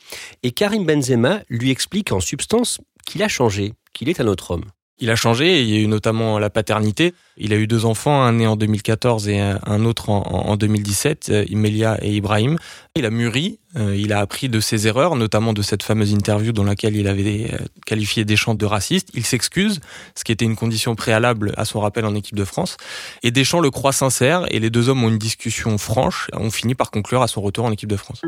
et 0.44 0.52
Karim 0.52 0.86
Benzema 0.86 1.40
lui 1.50 1.72
explique 1.72 2.12
en 2.12 2.20
substance 2.20 2.80
qu'il 3.04 3.24
a 3.24 3.28
changé, 3.28 3.74
qu'il 3.94 4.08
est 4.08 4.20
un 4.20 4.28
autre 4.28 4.52
homme. 4.52 4.66
Il 5.02 5.10
a 5.10 5.16
changé, 5.16 5.62
il 5.64 5.70
y 5.70 5.78
a 5.78 5.80
eu 5.80 5.88
notamment 5.88 6.38
la 6.38 6.52
paternité. 6.52 7.16
Il 7.36 7.54
a 7.54 7.56
eu 7.56 7.66
deux 7.66 7.86
enfants, 7.86 8.22
un 8.22 8.34
né 8.34 8.46
en 8.46 8.56
2014 8.56 9.28
et 9.30 9.40
un 9.40 9.84
autre 9.84 10.12
en, 10.12 10.56
2017, 10.56 11.30
euh, 11.30 11.46
Imelia 11.50 11.98
et 12.04 12.14
Ibrahim. 12.14 12.60
Il 12.96 13.06
a 13.06 13.10
mûri, 13.10 13.58
euh, 13.78 13.96
il 13.98 14.14
a 14.14 14.20
appris 14.20 14.48
de 14.48 14.60
ses 14.60 14.86
erreurs, 14.86 15.16
notamment 15.16 15.54
de 15.54 15.64
cette 15.64 15.82
fameuse 15.82 16.12
interview 16.12 16.52
dans 16.52 16.64
laquelle 16.64 16.96
il 16.96 17.08
avait 17.08 17.50
euh, 17.52 17.58
qualifié 17.88 18.26
Deschamps 18.26 18.54
de 18.54 18.66
raciste. 18.66 19.10
Il 19.16 19.26
s'excuse, 19.26 19.80
ce 20.14 20.24
qui 20.24 20.32
était 20.32 20.46
une 20.46 20.56
condition 20.56 20.94
préalable 20.94 21.52
à 21.58 21.66
son 21.66 21.80
rappel 21.80 22.06
en 22.06 22.14
équipe 22.14 22.36
de 22.36 22.46
France. 22.46 22.78
Et 23.24 23.32
Deschamps 23.32 23.60
le 23.60 23.72
croit 23.72 23.94
sincère 23.94 24.46
et 24.52 24.60
les 24.60 24.70
deux 24.70 24.88
hommes 24.88 25.04
ont 25.04 25.10
une 25.10 25.18
discussion 25.18 25.80
franche, 25.80 26.30
ont 26.34 26.52
fini 26.52 26.76
par 26.76 26.92
conclure 26.92 27.24
à 27.24 27.28
son 27.28 27.42
retour 27.42 27.66
en 27.66 27.72
équipe 27.72 27.90
de 27.90 27.98
France. 27.98 28.22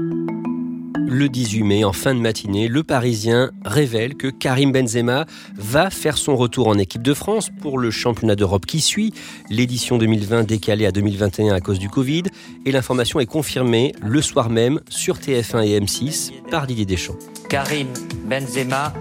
Le 0.96 1.28
18 1.28 1.64
mai, 1.64 1.84
en 1.84 1.94
fin 1.94 2.14
de 2.14 2.20
matinée, 2.20 2.68
le 2.68 2.84
Parisien 2.84 3.52
révèle 3.66 4.16
que 4.16 4.28
Karim 4.28 4.72
Benzema 4.72 5.26
va 5.56 5.90
faire 5.90 6.18
son 6.18 6.36
retour 6.36 6.68
en 6.68 6.78
équipe 6.78 7.02
de 7.02 7.14
France 7.14 7.50
pour 7.62 7.80
le 7.80 7.92
championnat 7.92 8.36
d'Europe 8.36 8.66
qui 8.66 8.82
suit, 8.82 9.14
l'édition 9.50 9.98
2020 9.98 10.44
décalée 10.44 10.86
à 10.86 10.92
2021 10.92 11.54
à 11.54 11.62
cause 11.62 11.80
du 11.80 11.90
Covid, 11.90 12.24
et 12.66 12.72
l'information 12.72 13.20
est 13.20 13.26
confirmée 13.26 13.94
le 14.02 14.22
soir 14.22 14.50
même 14.50 14.80
sur 14.90 15.18
TF1 15.18 15.66
et 15.66 15.80
M6 15.80 16.32
par 16.50 16.68
Didier 16.68 16.86
Deschamps. 16.86 17.18
Karim 17.50 17.88
Benzema 18.26 18.94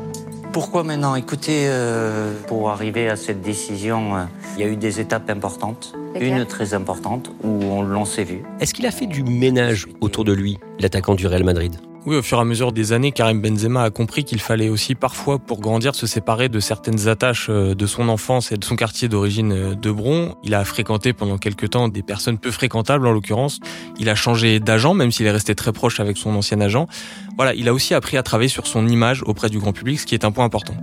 pourquoi 0.53 0.85
maintenant? 0.85 1.15
Écoutez, 1.15 1.65
euh, 1.67 2.35
pour 2.47 2.71
arriver 2.71 3.09
à 3.09 3.17
cette 3.17 3.41
décision, 3.41 4.17
euh, 4.17 4.25
il 4.57 4.63
y 4.63 4.65
a 4.65 4.71
eu 4.71 4.77
des 4.77 5.01
étapes 5.01 5.31
importantes. 5.31 5.95
Une 6.21 6.45
très 6.45 6.75
importante 6.75 7.33
où 7.43 7.49
on 7.49 7.83
l'on 7.83 8.05
s'est 8.05 8.25
vu. 8.25 8.43
Est-ce 8.61 8.75
qu'il 8.75 8.87
a 8.87 8.91
fait 8.91 9.07
du 9.07 9.25
ménage 9.25 9.87
autour 10.01 10.25
de 10.25 10.33
lui, 10.33 10.59
l'attaquant 10.79 11.15
du 11.15 11.27
Real 11.27 11.43
Madrid? 11.43 11.77
Oui, 12.05 12.17
au 12.17 12.23
fur 12.23 12.39
et 12.39 12.41
à 12.41 12.45
mesure 12.45 12.73
des 12.73 12.93
années, 12.93 13.13
Karim 13.13 13.41
Benzema 13.41 13.85
a 13.85 13.91
compris 13.91 14.25
qu'il 14.25 14.41
fallait 14.41 14.69
aussi 14.69 14.97
parfois, 14.97 15.39
pour 15.39 15.61
grandir, 15.61 15.95
se 15.95 16.07
séparer 16.07 16.49
de 16.49 16.59
certaines 16.59 17.07
attaches 17.07 17.47
euh, 17.49 17.75
de 17.75 17.87
son 17.87 18.09
enfance 18.09 18.51
et 18.51 18.57
de 18.57 18.65
son 18.65 18.75
quartier 18.75 19.09
d'origine 19.09 19.53
euh, 19.53 19.75
de 19.75 19.91
Bron. 19.93 20.35
Il 20.43 20.55
a 20.55 20.65
fréquenté 20.65 21.13
pendant 21.13 21.39
quelques 21.39 21.71
temps 21.71 21.89
des 21.89 22.03
personnes 22.03 22.39
peu 22.39 22.51
fréquentables, 22.51 23.07
en 23.07 23.13
l'occurrence. 23.13 23.61
Il 24.01 24.09
a 24.09 24.17
changé 24.17 24.59
d'agent, 24.59 24.95
même 24.95 25.13
s'il 25.13 25.27
est 25.27 25.31
resté 25.31 25.55
très 25.55 25.73
proche 25.73 26.01
avec 26.01 26.17
son 26.17 26.35
ancien 26.35 26.61
agent. 26.61 26.89
Voilà, 27.37 27.55
il 27.55 27.69
a 27.69 27.73
aussi 27.73 27.95
appris 27.95 28.17
à 28.17 28.25
travailler 28.25 28.49
sur 28.49 28.67
son 28.67 28.89
image 28.89 29.23
auprès 29.23 29.49
du 29.49 29.61
grand 29.61 29.73
public, 29.73 30.01
ce 30.01 30.07
qui 30.07 30.15
est 30.15 30.25
un 30.25 30.33
point 30.33 30.45
important. 30.45 30.75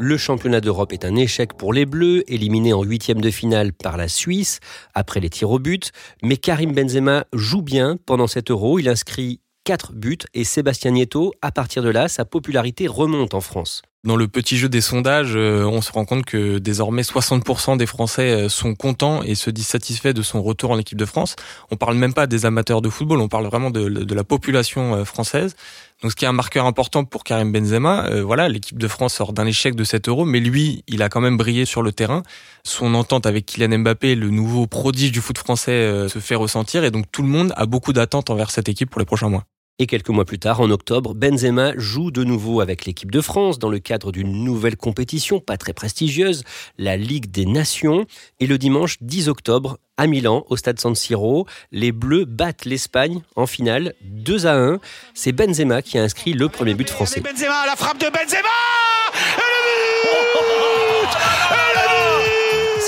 Le 0.00 0.16
championnat 0.16 0.60
d'Europe 0.60 0.92
est 0.92 1.04
un 1.04 1.16
échec 1.16 1.54
pour 1.54 1.72
les 1.72 1.84
Bleus, 1.84 2.22
éliminé 2.28 2.72
en 2.72 2.84
huitième 2.84 3.20
de 3.20 3.30
finale 3.30 3.72
par 3.72 3.96
la 3.96 4.06
Suisse 4.06 4.60
après 4.94 5.18
les 5.18 5.28
tirs 5.28 5.50
au 5.50 5.58
but. 5.58 5.90
Mais 6.22 6.36
Karim 6.36 6.72
Benzema 6.72 7.24
joue 7.32 7.62
bien 7.62 7.96
pendant 8.06 8.28
cet 8.28 8.52
Euro. 8.52 8.78
Il 8.78 8.88
inscrit 8.88 9.40
4 9.64 9.94
buts 9.94 10.18
et 10.34 10.44
Sébastien 10.44 10.92
Nieto, 10.92 11.32
à 11.42 11.50
partir 11.50 11.82
de 11.82 11.88
là, 11.88 12.06
sa 12.06 12.24
popularité 12.24 12.86
remonte 12.86 13.34
en 13.34 13.40
France. 13.40 13.82
Dans 14.04 14.14
le 14.14 14.28
petit 14.28 14.56
jeu 14.56 14.68
des 14.68 14.80
sondages, 14.80 15.32
euh, 15.34 15.64
on 15.64 15.82
se 15.82 15.90
rend 15.90 16.04
compte 16.04 16.24
que 16.24 16.58
désormais 16.58 17.02
60% 17.02 17.76
des 17.76 17.86
Français 17.86 18.30
euh, 18.30 18.48
sont 18.48 18.76
contents 18.76 19.24
et 19.24 19.34
se 19.34 19.50
disent 19.50 19.66
satisfaits 19.66 20.12
de 20.12 20.22
son 20.22 20.40
retour 20.40 20.70
en 20.70 20.78
équipe 20.78 20.96
de 20.96 21.04
France. 21.04 21.34
On 21.72 21.76
parle 21.76 21.96
même 21.96 22.14
pas 22.14 22.28
des 22.28 22.46
amateurs 22.46 22.80
de 22.80 22.90
football, 22.90 23.20
on 23.20 23.26
parle 23.26 23.46
vraiment 23.46 23.70
de, 23.70 24.14
la 24.14 24.22
population 24.22 24.94
euh, 24.94 25.04
française. 25.04 25.56
Donc 26.00 26.12
ce 26.12 26.16
qui 26.16 26.24
est 26.24 26.28
un 26.28 26.32
marqueur 26.32 26.64
important 26.66 27.04
pour 27.04 27.24
Karim 27.24 27.50
Benzema, 27.50 28.22
voilà, 28.22 28.48
l'équipe 28.48 28.78
de 28.78 28.86
France 28.86 29.14
sort 29.14 29.32
d'un 29.32 29.46
échec 29.46 29.74
de 29.74 29.82
7 29.82 30.08
euros, 30.08 30.24
mais 30.24 30.38
lui, 30.38 30.84
il 30.86 31.02
a 31.02 31.08
quand 31.08 31.20
même 31.20 31.36
brillé 31.36 31.64
sur 31.64 31.82
le 31.82 31.90
terrain. 31.90 32.22
Son 32.62 32.94
entente 32.94 33.26
avec 33.26 33.46
Kylian 33.46 33.80
Mbappé, 33.80 34.14
le 34.14 34.30
nouveau 34.30 34.68
prodige 34.68 35.10
du 35.10 35.20
foot 35.20 35.38
français, 35.38 36.08
se 36.08 36.20
fait 36.20 36.36
ressentir 36.36 36.84
et 36.84 36.92
donc 36.92 37.06
tout 37.10 37.22
le 37.22 37.28
monde 37.28 37.52
a 37.56 37.66
beaucoup 37.66 37.92
d'attentes 37.92 38.30
envers 38.30 38.52
cette 38.52 38.68
équipe 38.68 38.90
pour 38.90 39.00
les 39.00 39.06
prochains 39.06 39.28
mois. 39.28 39.44
Et 39.80 39.86
quelques 39.86 40.08
mois 40.08 40.24
plus 40.24 40.40
tard, 40.40 40.60
en 40.60 40.70
octobre, 40.70 41.14
Benzema 41.14 41.72
joue 41.76 42.10
de 42.10 42.24
nouveau 42.24 42.60
avec 42.60 42.84
l'équipe 42.84 43.12
de 43.12 43.20
France 43.20 43.60
dans 43.60 43.68
le 43.68 43.78
cadre 43.78 44.10
d'une 44.10 44.42
nouvelle 44.42 44.76
compétition 44.76 45.38
pas 45.38 45.56
très 45.56 45.72
prestigieuse, 45.72 46.42
la 46.78 46.96
Ligue 46.96 47.30
des 47.30 47.46
Nations. 47.46 48.04
Et 48.40 48.48
le 48.48 48.58
dimanche 48.58 48.96
10 49.02 49.28
octobre, 49.28 49.78
à 49.96 50.08
Milan, 50.08 50.44
au 50.48 50.56
stade 50.56 50.80
San 50.80 50.96
Siro, 50.96 51.46
les 51.70 51.92
Bleus 51.92 52.24
battent 52.24 52.64
l'Espagne 52.64 53.22
en 53.36 53.46
finale 53.46 53.94
2 54.02 54.46
à 54.46 54.56
1. 54.56 54.80
C'est 55.14 55.30
Benzema 55.30 55.80
qui 55.80 55.96
a 55.96 56.02
inscrit 56.02 56.32
le 56.32 56.48
premier 56.48 56.74
but 56.74 56.90
français. 56.90 57.20
Benzema, 57.20 57.64
la 57.66 57.76
frappe 57.76 57.98
de 58.00 58.06
Benzema 58.06 58.48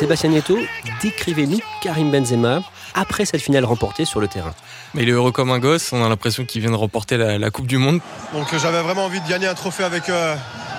Sébastien 0.01 0.31
Nieto, 0.31 0.59
décrivez-nous 1.03 1.61
Karim 1.83 2.11
Benzema 2.11 2.63
après 2.95 3.27
cette 3.27 3.43
finale 3.43 3.67
remportée 3.67 4.07
sur 4.07 4.19
le 4.19 4.29
terrain. 4.29 4.55
Mais 4.95 5.03
il 5.03 5.11
est 5.11 5.13
heureux 5.13 5.31
comme 5.31 5.51
un 5.51 5.59
gosse, 5.59 5.93
on 5.93 6.03
a 6.03 6.09
l'impression 6.09 6.47
qu'il 6.47 6.63
vient 6.63 6.71
de 6.71 6.77
remporter 6.77 7.19
la, 7.19 7.51
Coupe 7.51 7.67
du 7.67 7.77
Monde. 7.77 8.01
Donc 8.33 8.47
euh, 8.55 8.59
j'avais 8.59 8.81
vraiment 8.81 9.05
envie 9.05 9.21
de 9.21 9.29
gagner 9.29 9.47
un 9.47 9.53
trophée 9.53 9.85
avec 9.85 10.09
euh, 10.09 10.37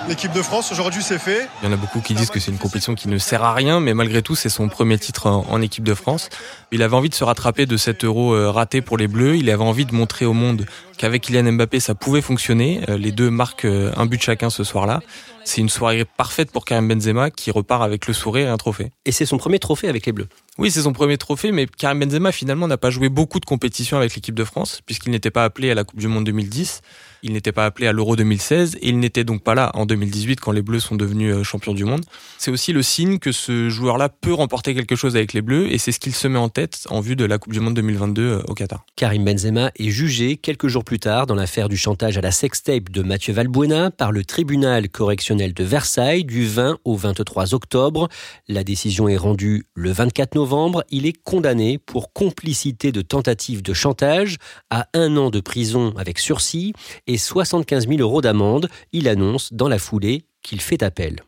l'équipe 0.08 0.32
de 0.32 0.42
France. 0.42 0.72
Aujourd'hui 0.72 1.02
c'est 1.02 1.18
fait. 1.18 1.48
Il 1.62 1.66
y 1.66 1.68
en 1.68 1.72
a 1.72 1.76
beaucoup 1.76 2.00
qui 2.00 2.14
disent 2.14 2.30
que 2.30 2.40
c'est 2.40 2.50
une 2.50 2.58
compétition 2.58 2.94
qui 2.94 3.08
ne 3.08 3.18
sert 3.18 3.42
à 3.42 3.54
rien, 3.54 3.80
mais 3.80 3.94
malgré 3.94 4.22
tout 4.22 4.34
c'est 4.34 4.48
son 4.48 4.68
premier 4.68 4.98
titre 4.98 5.26
en, 5.26 5.62
équipe 5.62 5.84
de 5.84 5.94
France. 5.94 6.28
Il 6.70 6.82
avait 6.82 6.96
envie 6.96 7.08
de 7.08 7.14
se 7.14 7.24
rattraper 7.24 7.66
de 7.66 7.76
cet 7.76 8.04
euro 8.04 8.34
euh, 8.34 8.50
raté 8.50 8.80
pour 8.80 8.96
les 8.96 9.08
Bleus, 9.08 9.36
il 9.36 9.50
avait 9.50 9.62
envie 9.62 9.84
de 9.84 9.94
montrer 9.94 10.24
au 10.24 10.32
monde 10.32 10.66
qu'avec 10.98 11.22
Kylian 11.22 11.52
Mbappé 11.52 11.80
ça 11.80 11.94
pouvait 11.94 12.22
fonctionner. 12.22 12.80
Les 12.88 13.12
deux 13.12 13.30
marquent 13.30 13.66
un 13.66 14.06
but 14.06 14.22
chacun 14.22 14.50
ce 14.50 14.64
soir-là. 14.64 15.00
C'est 15.44 15.60
une 15.60 15.68
soirée 15.68 16.04
parfaite 16.04 16.50
pour 16.50 16.64
Karim 16.64 16.88
Benzema 16.88 17.30
qui 17.30 17.50
repart 17.50 17.82
avec 17.82 18.06
le 18.06 18.14
sourire 18.14 18.48
et 18.48 18.50
un 18.50 18.56
trophée. 18.56 18.90
Et 19.04 19.12
c'est 19.12 19.26
son 19.26 19.38
premier 19.38 19.58
trophée 19.58 19.88
avec 19.88 20.06
les 20.06 20.12
Bleus. 20.12 20.28
Oui, 20.58 20.70
c'est 20.70 20.82
son 20.82 20.92
premier 20.92 21.18
trophée, 21.18 21.50
mais 21.52 21.66
Karim 21.66 22.00
Benzema 22.00 22.32
finalement 22.32 22.68
n'a 22.68 22.76
pas 22.76 22.90
joué 22.90 23.08
beaucoup 23.08 23.40
de 23.40 23.44
compétitions 23.44 23.96
avec 23.96 24.14
l'équipe 24.14 24.34
de 24.34 24.44
France 24.44 24.80
puisqu'il 24.84 25.10
n'était 25.10 25.30
pas 25.30 25.44
appelé 25.44 25.70
à 25.70 25.74
la 25.74 25.84
Coupe 25.84 25.98
du 25.98 26.08
Monde 26.08 26.24
2010. 26.24 26.82
Il 27.24 27.32
n'était 27.32 27.52
pas 27.52 27.66
appelé 27.66 27.86
à 27.86 27.92
l'Euro 27.92 28.16
2016 28.16 28.78
et 28.80 28.88
il 28.88 28.98
n'était 28.98 29.22
donc 29.22 29.44
pas 29.44 29.54
là 29.54 29.70
en 29.74 29.86
2018 29.86 30.40
quand 30.40 30.50
les 30.50 30.62
Bleus 30.62 30.80
sont 30.80 30.96
devenus 30.96 31.32
euh, 31.32 31.42
champions 31.44 31.72
du 31.72 31.84
monde. 31.84 32.04
C'est 32.36 32.50
aussi 32.50 32.72
le 32.72 32.82
signe 32.82 33.20
que 33.20 33.30
ce 33.30 33.68
joueur-là 33.68 34.08
peut 34.08 34.34
remporter 34.34 34.74
quelque 34.74 34.96
chose 34.96 35.14
avec 35.14 35.32
les 35.32 35.40
Bleus 35.40 35.72
et 35.72 35.78
c'est 35.78 35.92
ce 35.92 36.00
qu'il 36.00 36.14
se 36.14 36.26
met 36.26 36.38
en 36.38 36.48
tête 36.48 36.86
en 36.90 37.00
vue 37.00 37.14
de 37.14 37.24
la 37.24 37.38
Coupe 37.38 37.52
du 37.52 37.60
Monde 37.60 37.74
2022 37.74 38.22
euh, 38.22 38.42
au 38.48 38.54
Qatar. 38.54 38.84
Karim 38.96 39.24
Benzema 39.24 39.70
est 39.78 39.90
jugé 39.90 40.36
quelques 40.36 40.66
jours 40.66 40.82
plus 40.82 40.98
tard 40.98 41.26
dans 41.26 41.36
l'affaire 41.36 41.68
du 41.68 41.76
chantage 41.76 42.18
à 42.18 42.20
la 42.20 42.32
sextape 42.32 42.90
de 42.90 43.02
Mathieu 43.02 43.32
Valbuena 43.32 43.92
par 43.92 44.10
le 44.10 44.24
tribunal 44.24 44.88
correctionnel 44.88 45.54
de 45.54 45.62
Versailles 45.62 46.24
du 46.24 46.44
20 46.44 46.78
au 46.84 46.96
23 46.96 47.54
octobre. 47.54 48.08
La 48.48 48.64
décision 48.64 49.08
est 49.08 49.16
rendue 49.16 49.66
le 49.74 49.92
24 49.92 50.34
novembre. 50.34 50.82
Il 50.90 51.06
est 51.06 51.12
condamné 51.22 51.78
pour 51.78 52.12
complicité 52.12 52.90
de 52.90 53.00
tentative 53.00 53.62
de 53.62 53.74
chantage 53.74 54.38
à 54.70 54.88
un 54.94 55.16
an 55.16 55.30
de 55.30 55.38
prison 55.38 55.94
avec 55.96 56.18
sursis 56.18 56.72
et 57.06 57.11
75 57.18 57.88
000 57.88 58.00
euros 58.00 58.20
d'amende. 58.20 58.68
Il 58.92 59.08
annonce 59.08 59.52
dans 59.52 59.68
la 59.68 59.78
foulée 59.78 60.24
qu'il 60.42 60.60
fait 60.60 60.82
appel. 60.82 61.20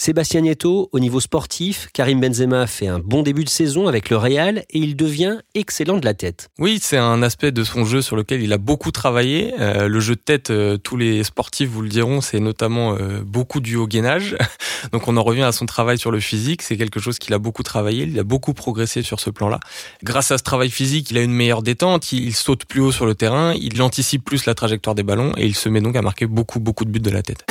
Sébastien 0.00 0.40
Nieto, 0.40 0.88
au 0.92 0.98
niveau 0.98 1.20
sportif, 1.20 1.88
Karim 1.92 2.22
Benzema 2.22 2.66
fait 2.66 2.86
un 2.86 3.00
bon 3.00 3.20
début 3.22 3.44
de 3.44 3.50
saison 3.50 3.86
avec 3.86 4.08
le 4.08 4.16
Real 4.16 4.64
et 4.70 4.78
il 4.78 4.96
devient 4.96 5.40
excellent 5.54 5.98
de 5.98 6.06
la 6.06 6.14
tête. 6.14 6.48
Oui, 6.58 6.78
c'est 6.80 6.96
un 6.96 7.22
aspect 7.22 7.52
de 7.52 7.62
son 7.64 7.84
jeu 7.84 8.00
sur 8.00 8.16
lequel 8.16 8.40
il 8.40 8.50
a 8.54 8.56
beaucoup 8.56 8.92
travaillé. 8.92 9.52
Euh, 9.60 9.88
le 9.88 10.00
jeu 10.00 10.14
de 10.14 10.20
tête, 10.20 10.48
euh, 10.48 10.78
tous 10.78 10.96
les 10.96 11.22
sportifs 11.22 11.68
vous 11.68 11.82
le 11.82 11.90
diront, 11.90 12.22
c'est 12.22 12.40
notamment 12.40 12.94
euh, 12.94 13.20
beaucoup 13.22 13.60
du 13.60 13.76
haut 13.76 13.86
gainage. 13.86 14.38
Donc 14.92 15.06
on 15.06 15.18
en 15.18 15.22
revient 15.22 15.42
à 15.42 15.52
son 15.52 15.66
travail 15.66 15.98
sur 15.98 16.10
le 16.10 16.20
physique. 16.20 16.62
C'est 16.62 16.78
quelque 16.78 16.98
chose 16.98 17.18
qu'il 17.18 17.34
a 17.34 17.38
beaucoup 17.38 17.62
travaillé. 17.62 18.04
Il 18.04 18.18
a 18.18 18.24
beaucoup 18.24 18.54
progressé 18.54 19.02
sur 19.02 19.20
ce 19.20 19.28
plan-là. 19.28 19.60
Grâce 20.02 20.30
à 20.30 20.38
ce 20.38 20.42
travail 20.42 20.70
physique, 20.70 21.10
il 21.10 21.18
a 21.18 21.20
une 21.20 21.34
meilleure 21.34 21.60
détente. 21.60 22.10
Il, 22.12 22.24
il 22.24 22.34
saute 22.34 22.64
plus 22.64 22.80
haut 22.80 22.90
sur 22.90 23.04
le 23.04 23.14
terrain. 23.14 23.52
Il 23.52 23.82
anticipe 23.82 24.24
plus 24.24 24.46
la 24.46 24.54
trajectoire 24.54 24.94
des 24.94 25.02
ballons 25.02 25.34
et 25.36 25.44
il 25.44 25.54
se 25.54 25.68
met 25.68 25.82
donc 25.82 25.94
à 25.94 26.00
marquer 26.00 26.24
beaucoup, 26.24 26.58
beaucoup 26.58 26.86
de 26.86 26.90
buts 26.90 27.00
de 27.00 27.10
la 27.10 27.20
tête. 27.22 27.44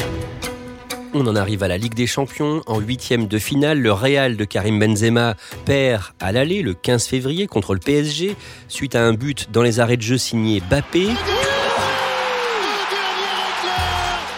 On 1.13 1.25
en 1.25 1.35
arrive 1.35 1.63
à 1.63 1.67
la 1.67 1.77
Ligue 1.77 1.95
des 1.95 2.05
Champions. 2.05 2.61
En 2.67 2.79
huitième 2.79 3.27
de 3.27 3.39
finale, 3.39 3.79
le 3.79 3.91
Real 3.91 4.37
de 4.37 4.45
Karim 4.45 4.79
Benzema 4.79 5.35
perd 5.65 6.03
à 6.19 6.31
l'aller 6.31 6.61
le 6.61 6.75
15 6.75 7.07
février 7.07 7.47
contre 7.47 7.73
le 7.73 7.79
PSG 7.79 8.35
suite 8.67 8.95
à 8.95 9.03
un 9.03 9.13
but 9.13 9.49
dans 9.51 9.63
les 9.63 9.79
arrêts 9.79 9.97
de 9.97 10.03
jeu 10.03 10.19
signé 10.19 10.61
Bappé. 10.69 11.07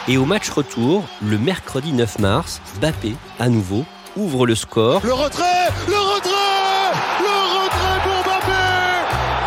Et 0.07 0.17
au 0.17 0.25
match 0.25 0.49
retour, 0.49 1.03
le 1.21 1.37
mercredi 1.37 1.91
9 1.91 2.19
mars, 2.19 2.61
Bappé, 2.81 3.13
à 3.39 3.49
nouveau, 3.49 3.85
ouvre 4.15 4.45
le 4.45 4.55
score. 4.55 5.01
Le 5.05 5.13
retrait 5.13 5.67
Le 5.87 5.93
retrait 5.93 6.31
Le 7.19 7.63
retrait 7.65 7.99
pour 8.03 8.23
Bappé 8.31 8.63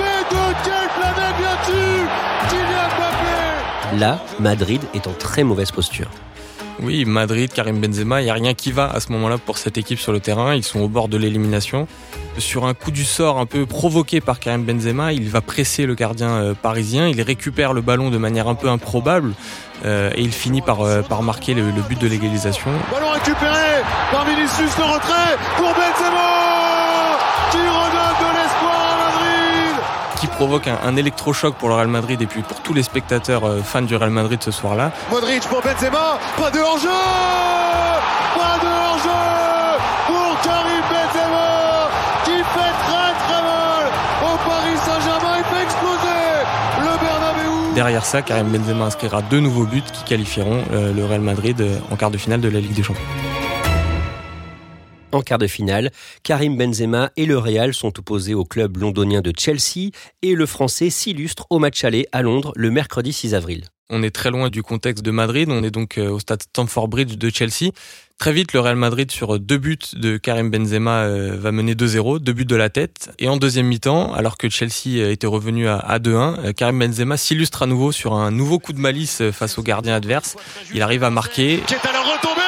Mais 0.00 0.20
de 0.30 0.54
quelle 0.62 0.88
planète 0.94 1.36
viens-tu? 1.38 2.50
Kylian 2.50 2.88
Bappé 2.98 3.98
Là, 3.98 4.22
Madrid 4.40 4.82
est 4.92 5.06
en 5.06 5.12
très 5.12 5.42
mauvaise 5.42 5.72
posture. 5.72 6.10
Oui, 6.82 7.04
Madrid, 7.04 7.52
Karim 7.52 7.80
Benzema, 7.80 8.20
il 8.20 8.24
n'y 8.24 8.30
a 8.30 8.34
rien 8.34 8.54
qui 8.54 8.72
va 8.72 8.90
à 8.90 9.00
ce 9.00 9.12
moment-là 9.12 9.38
pour 9.38 9.58
cette 9.58 9.78
équipe 9.78 9.98
sur 9.98 10.12
le 10.12 10.20
terrain. 10.20 10.54
Ils 10.54 10.64
sont 10.64 10.80
au 10.80 10.88
bord 10.88 11.08
de 11.08 11.16
l'élimination. 11.16 11.86
Sur 12.38 12.66
un 12.66 12.74
coup 12.74 12.90
du 12.90 13.04
sort 13.04 13.38
un 13.38 13.46
peu 13.46 13.64
provoqué 13.64 14.20
par 14.20 14.40
Karim 14.40 14.64
Benzema, 14.64 15.12
il 15.12 15.28
va 15.28 15.40
presser 15.40 15.86
le 15.86 15.94
gardien 15.94 16.30
euh, 16.30 16.54
parisien. 16.54 17.08
Il 17.08 17.20
récupère 17.22 17.72
le 17.72 17.80
ballon 17.80 18.10
de 18.10 18.18
manière 18.18 18.48
un 18.48 18.56
peu 18.56 18.68
improbable 18.68 19.34
euh, 19.84 20.10
et 20.14 20.22
il 20.22 20.32
finit 20.32 20.62
par, 20.62 20.80
euh, 20.80 21.02
marquer 21.22 21.54
le, 21.54 21.62
but 21.88 22.00
de 22.00 22.08
l'égalisation. 22.08 22.70
Ballon 22.90 23.10
récupéré 23.10 23.82
par 24.10 24.24
Vinicius, 24.24 24.76
le 24.76 24.84
retrait 24.84 25.36
pour 25.56 25.68
Benzema 25.68 26.33
provoque 30.34 30.66
un, 30.68 30.78
un, 30.84 30.96
électrochoc 30.96 31.54
pour 31.54 31.68
le 31.68 31.74
Real 31.76 31.88
Madrid 31.88 32.20
et 32.20 32.26
puis 32.26 32.42
pour 32.42 32.60
tous 32.60 32.74
les 32.74 32.82
spectateurs 32.82 33.44
euh, 33.44 33.62
fans 33.62 33.82
du 33.82 33.96
Real 33.96 34.10
Madrid 34.10 34.40
ce 34.42 34.50
soir-là. 34.50 34.92
Modric 35.10 35.42
pour 35.44 35.62
Benzema, 35.62 36.18
pas 36.36 36.50
de 36.50 36.58
hors-jeu 36.58 36.88
Pas 38.34 38.58
de 38.62 38.66
hors-jeu 38.66 39.80
pour 40.06 40.40
Karim 40.42 40.82
Benzema 40.90 41.88
qui 42.24 42.36
fait 42.36 42.74
très 42.86 43.12
très 43.24 43.42
mal 43.42 43.86
au 44.22 44.36
Paris 44.48 44.76
Saint-Germain, 44.84 45.38
il 45.38 45.44
fait 45.56 45.62
exploser 45.62 46.20
le 46.80 47.04
Bernabeu. 47.04 47.74
Derrière 47.74 48.04
ça, 48.04 48.22
Karim 48.22 48.48
Benzema 48.48 48.86
inscrira 48.86 49.22
deux 49.22 49.40
nouveaux 49.40 49.66
buts 49.66 49.82
qui 49.92 50.04
qualifieront 50.04 50.64
euh, 50.72 50.92
le 50.92 51.04
Real 51.04 51.20
Madrid 51.20 51.60
euh, 51.60 51.78
en 51.90 51.96
quart 51.96 52.10
de 52.10 52.18
finale 52.18 52.40
de 52.40 52.48
la 52.48 52.60
Ligue 52.60 52.74
des 52.74 52.82
Champions. 52.82 53.02
En 55.14 55.22
quart 55.22 55.38
de 55.38 55.46
finale, 55.46 55.92
Karim 56.24 56.56
Benzema 56.56 57.12
et 57.16 57.24
le 57.24 57.38
Real 57.38 57.72
sont 57.72 57.96
opposés 58.00 58.34
au 58.34 58.44
club 58.44 58.78
londonien 58.78 59.20
de 59.20 59.32
Chelsea 59.38 59.90
et 60.22 60.34
le 60.34 60.44
Français 60.44 60.90
s'illustre 60.90 61.46
au 61.50 61.60
match 61.60 61.84
aller 61.84 62.08
à 62.10 62.20
Londres 62.20 62.52
le 62.56 62.72
mercredi 62.72 63.12
6 63.12 63.32
avril. 63.36 63.62
On 63.90 64.02
est 64.02 64.10
très 64.10 64.30
loin 64.30 64.48
du 64.50 64.64
contexte 64.64 65.04
de 65.04 65.12
Madrid, 65.12 65.48
on 65.52 65.62
est 65.62 65.70
donc 65.70 65.98
euh, 65.98 66.10
au 66.10 66.18
stade 66.18 66.42
Stamford 66.42 66.88
Bridge 66.88 67.16
de 67.16 67.30
Chelsea. 67.30 67.70
Très 68.18 68.32
vite, 68.32 68.54
le 68.54 68.58
Real 68.58 68.74
Madrid, 68.74 69.08
sur 69.12 69.38
deux 69.38 69.58
buts 69.58 69.78
de 69.92 70.16
Karim 70.16 70.50
Benzema, 70.50 71.02
euh, 71.02 71.36
va 71.38 71.52
mener 71.52 71.74
2-0, 71.74 72.18
deux 72.18 72.32
buts 72.32 72.44
de 72.44 72.56
la 72.56 72.68
tête. 72.68 73.12
Et 73.20 73.28
en 73.28 73.36
deuxième 73.36 73.66
mi-temps, 73.66 74.12
alors 74.14 74.36
que 74.36 74.48
Chelsea 74.48 75.08
était 75.12 75.28
revenu 75.28 75.68
à 75.68 75.98
2-1, 76.00 76.10
euh, 76.10 76.52
Karim 76.52 76.80
Benzema 76.80 77.16
s'illustre 77.16 77.62
à 77.62 77.66
nouveau 77.66 77.92
sur 77.92 78.14
un 78.14 78.32
nouveau 78.32 78.58
coup 78.58 78.72
de 78.72 78.80
malice 78.80 79.22
face 79.30 79.58
au 79.58 79.62
gardien 79.62 79.94
adverse. 79.94 80.34
Il 80.74 80.82
arrive 80.82 81.04
à 81.04 81.10
marquer. 81.10 81.60
Qui 81.68 81.74
est 81.74 81.86
à 81.86 81.92
la 81.92 82.00
retombée 82.00 82.40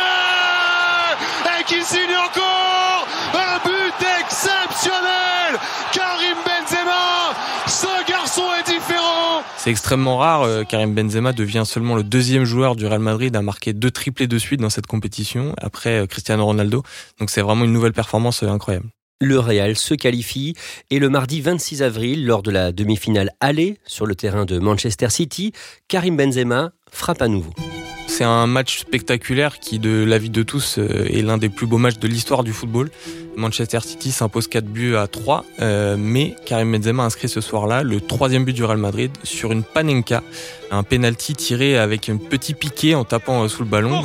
et 1.61 1.65
qui 1.65 1.83
signe 1.83 2.17
encore 2.17 3.07
un 3.35 3.59
but 3.65 4.07
exceptionnel 4.21 5.59
Karim 5.93 6.37
Benzema 6.45 7.35
Ce 7.67 8.09
garçon 8.09 8.45
est 8.59 8.71
différent 8.71 9.43
C'est 9.67 9.73
extrêmement 9.73 10.19
rare. 10.19 10.43
euh, 10.43 10.63
Karim 10.63 10.95
Benzema 10.95 11.33
devient 11.33 11.65
seulement 11.67 11.97
le 11.97 12.05
deuxième 12.05 12.45
joueur 12.45 12.77
du 12.77 12.87
Real 12.87 13.01
Madrid 13.01 13.35
à 13.35 13.43
marquer 13.43 13.73
deux 13.73 13.91
triplés 13.91 14.29
de 14.29 14.39
suite 14.39 14.61
dans 14.61 14.71
cette 14.71 14.87
compétition, 14.87 15.57
après 15.61 16.03
euh, 16.03 16.07
Cristiano 16.07 16.47
Ronaldo. 16.47 16.85
Donc 17.19 17.31
c'est 17.31 17.41
vraiment 17.41 17.65
une 17.65 17.73
nouvelle 17.73 17.93
performance 17.93 18.45
euh, 18.45 18.49
incroyable. 18.49 18.87
Le 19.21 19.41
Real 19.41 19.75
se 19.75 19.95
qualifie 19.95 20.55
et 20.91 21.01
le 21.01 21.09
mardi 21.09 21.41
26 21.41 21.83
avril, 21.83 22.27
lors 22.27 22.45
de 22.45 22.53
la 22.53 22.71
demi-finale 22.71 23.33
aller 23.41 23.79
sur 23.87 24.07
le 24.07 24.15
terrain 24.15 24.45
de 24.45 24.61
Manchester 24.61 25.11
City, 25.11 25.51
Karim 25.89 26.17
Benzema 26.17 26.71
frappe 26.91 27.23
à 27.23 27.29
nouveau. 27.29 27.53
C'est 28.09 28.25
un 28.25 28.47
match 28.47 28.79
spectaculaire 28.79 29.59
qui, 29.59 29.79
de 29.79 30.05
l'avis 30.05 30.31
de 30.31 30.43
tous, 30.43 30.79
euh, 30.79 31.07
est 31.11 31.23
l'un 31.23 31.39
des 31.39 31.49
plus 31.49 31.67
beaux 31.67 31.77
matchs 31.77 31.99
de 31.99 32.07
l'histoire 32.09 32.45
du 32.45 32.53
football. 32.53 32.89
Manchester 33.37 33.81
City 33.81 34.13
s'impose 34.13 34.49
4 34.49 34.65
buts 34.65 34.97
à 34.97 35.07
3, 35.07 35.45
euh, 35.61 35.97
mais 35.99 36.35
Karim 36.47 36.73
Benzema 36.73 37.03
inscrit 37.03 37.29
ce 37.29 37.41
soir-là 37.43 37.83
le 37.83 38.01
troisième 38.01 38.45
but 38.45 38.55
du 38.55 38.65
Real 38.65 38.79
Madrid 38.79 39.11
sur 39.25 39.53
une 39.53 39.65
panenka, 39.65 40.23
un 40.71 40.83
penalty 40.85 41.35
tiré 41.35 41.77
avec 41.77 42.09
un 42.09 42.17
petit 42.17 42.55
piqué 42.55 42.95
en 42.95 43.05
tapant 43.05 43.43
euh, 43.43 43.49
sous 43.49 43.63
le 43.65 43.69
ballon. 43.69 44.03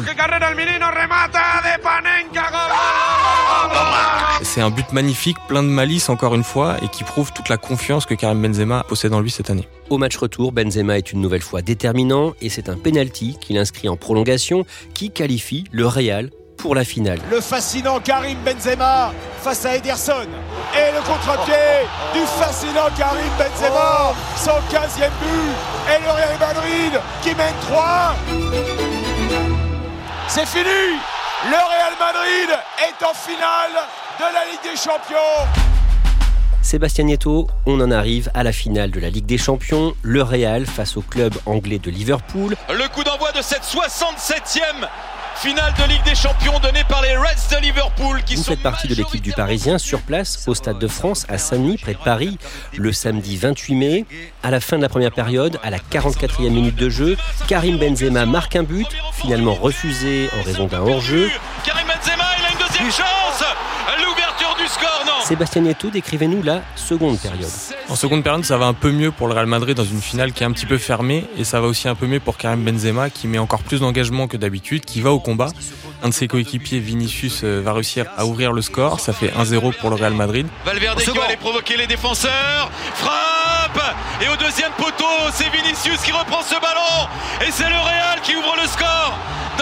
C'est 4.54 4.60
un 4.60 4.70
but 4.70 4.92
magnifique, 4.92 5.38
plein 5.48 5.64
de 5.64 5.70
malice 5.70 6.10
encore 6.10 6.36
une 6.36 6.44
fois, 6.44 6.76
et 6.84 6.90
qui 6.90 7.06
prouve 7.06 7.32
toute 7.32 7.48
la 7.48 7.56
confiance 7.56 8.06
que 8.06 8.16
Karim 8.16 8.42
Benzema 8.42 8.84
possède 8.84 9.14
en 9.14 9.22
lui 9.22 9.32
cette 9.32 9.50
année. 9.50 9.66
Au 9.90 9.98
match 9.98 10.18
retour, 10.18 10.52
Benzema 10.52 10.98
est 10.98 11.14
une 11.14 11.22
nouvelle 11.22 11.42
fois 11.42 11.62
déterminant 11.62 12.34
et 12.42 12.50
c'est 12.50 12.68
un 12.68 12.76
penalty 12.76 13.38
qu'il 13.40 13.58
inscrit 13.58 13.88
en 13.88 13.96
prolongation 13.96 14.66
qui 14.94 15.10
qualifie 15.10 15.64
le 15.72 15.88
Real 15.88 16.32
pour 16.58 16.76
la 16.76 16.84
finale. 16.84 17.20
Le 17.32 17.40
fascinant 17.40 18.02
Karim 18.02 18.38
Benzema 18.44 19.14
face 19.42 19.66
à 19.66 19.78
Ederson. 19.78 20.28
Et 20.76 20.92
le 20.92 21.00
contre-pied 21.00 21.54
du 22.14 22.20
fascinant 22.26 22.90
Karim 22.98 23.32
Benzema. 23.40 24.14
Son 24.36 24.60
15e 24.70 25.12
but. 25.22 25.96
Et 25.96 26.04
le 26.04 26.12
Real 26.12 26.38
Madrid 26.42 27.02
qui 27.24 27.30
mène 27.36 27.56
3. 27.62 28.16
C'est 30.28 30.46
fini. 30.46 31.00
Le 31.44 31.56
Real 31.56 31.94
Madrid 32.00 32.56
est 32.88 33.04
en 33.04 33.16
finale 33.16 33.72
de 34.20 34.26
la 34.32 34.46
Ligue 34.52 34.62
des 34.62 34.78
Champions. 34.78 35.18
Sébastien 36.62 37.06
Nieto, 37.06 37.48
on 37.66 37.82
en 37.82 37.90
arrive 37.90 38.30
à 38.36 38.44
la 38.44 38.52
finale 38.52 38.92
de 38.92 39.00
la 39.00 39.10
Ligue 39.10 39.26
des 39.26 39.40
Champions, 39.40 39.96
le 40.04 40.22
Real 40.22 40.68
face 40.68 40.98
au 40.98 41.02
club 41.02 41.34
anglais 41.48 41.80
de 41.80 41.90
Liverpool. 41.90 42.56
Le 42.70 42.88
coup 42.94 43.04
d'envoi 43.04 43.32
de 43.32 43.42
cette 43.42 43.64
67e 43.64 44.88
finale 45.42 45.74
de 45.74 45.90
Ligue 45.90 46.04
des 46.04 46.14
Champions 46.14 46.60
donnée 46.60 46.84
par 46.88 47.02
les 47.02 47.18
Reds 47.18 47.50
de 47.50 47.62
Liverpool 47.62 48.22
qui 48.24 48.36
Vous 48.36 48.44
sont 48.44 48.52
faites 48.52 48.62
partie 48.62 48.88
de 48.88 48.94
l'équipe 48.94 49.24
du 49.24 49.32
Parisien 49.32 49.80
sur 49.80 50.02
place 50.02 50.48
au 50.48 50.54
Stade 50.54 50.78
de 50.78 50.88
France 50.88 51.26
à 51.30 51.40
Saint-Denis 51.40 51.80
près 51.80 51.94
de 51.94 51.98
Paris 51.98 52.38
le 52.78 52.94
samedi 52.94 53.38
28 53.38 53.76
mai. 53.76 54.06
À 54.44 54.52
la 54.52 54.60
fin 54.60 54.78
de 54.78 54.84
la 54.84 54.90
première 54.90 55.12
période, 55.12 55.60
à 55.64 55.72
la 55.72 55.80
44e 55.80 56.52
minute 56.52 56.76
de 56.76 56.90
jeu, 56.90 57.18
Karim 57.48 57.80
Benzema 57.80 58.28
marque 58.28 58.56
un 58.56 58.62
but, 58.62 58.88
finalement 59.14 59.56
refusé 59.56 60.30
en 60.40 60.44
raison 60.44 60.68
d'un 60.68 60.82
hors-jeu. 60.82 61.32
Karim 61.66 61.88
Benzema, 61.88 62.26
il 62.38 62.46
a 62.46 62.52
une 62.52 62.68
deuxième 62.68 62.92
chance 62.92 63.21
score, 64.72 65.04
non 65.06 65.26
Sébastien 65.26 65.62
Nieto, 65.62 65.90
décrivez-nous 65.90 66.42
la 66.42 66.62
seconde 66.76 67.20
période. 67.20 67.50
En 67.90 67.96
seconde 67.96 68.24
période, 68.24 68.44
ça 68.44 68.58
va 68.58 68.66
un 68.66 68.74
peu 68.74 68.92
mieux 68.92 69.12
pour 69.12 69.28
le 69.28 69.34
Real 69.34 69.46
Madrid 69.46 69.76
dans 69.76 69.86
une 69.86 70.02
finale 70.02 70.34
qui 70.34 70.44
est 70.44 70.46
un 70.46 70.52
petit 70.52 70.66
peu 70.66 70.78
fermée 70.78 71.26
et 71.38 71.44
ça 71.44 71.62
va 71.62 71.68
aussi 71.68 71.88
un 71.88 71.96
peu 71.96 72.08
mieux 72.08 72.20
pour 72.20 72.38
Karim 72.38 72.64
Benzema 72.64 73.10
qui 73.10 73.28
met 73.28 73.38
encore 73.38 73.62
plus 73.62 73.82
d'engagement 73.82 74.28
que 74.28 74.38
d'habitude, 74.38 74.86
qui 74.86 75.02
va 75.02 75.12
au 75.12 75.20
combat. 75.20 75.50
Un 76.04 76.10
de 76.10 76.14
ses 76.14 76.28
coéquipiers, 76.28 76.80
Vinicius, 76.80 77.42
euh, 77.44 77.62
va 77.64 77.74
réussir 77.74 78.06
à 78.18 78.26
ouvrir 78.26 78.54
le 78.54 78.62
score. 78.62 79.00
Ça 79.00 79.14
fait 79.14 79.30
1-0 79.30 79.74
pour 79.74 79.90
le 79.90 79.96
Real 79.96 80.14
Madrid. 80.14 80.48
Valverde 80.66 81.00
qui 81.00 81.12
va 81.12 81.26
aller 81.26 81.38
provoquer 81.38 81.78
les 81.78 81.88
défenseurs. 81.88 82.72
Frappe 82.96 83.96
Et 84.22 84.30
au 84.30 84.36
deuxième 84.38 84.72
poteau, 84.78 85.06
c'est 85.34 85.50
Vinicius 85.50 86.02
qui 86.02 86.12
reprend 86.12 86.42
ce 86.42 86.56
ballon. 86.56 87.08
Et 87.48 87.52
c'est 87.52 87.70
le 87.70 87.76
Real 87.76 88.20
qui 88.24 88.36
ouvre 88.36 88.56
le 88.60 88.68
score 88.68 89.18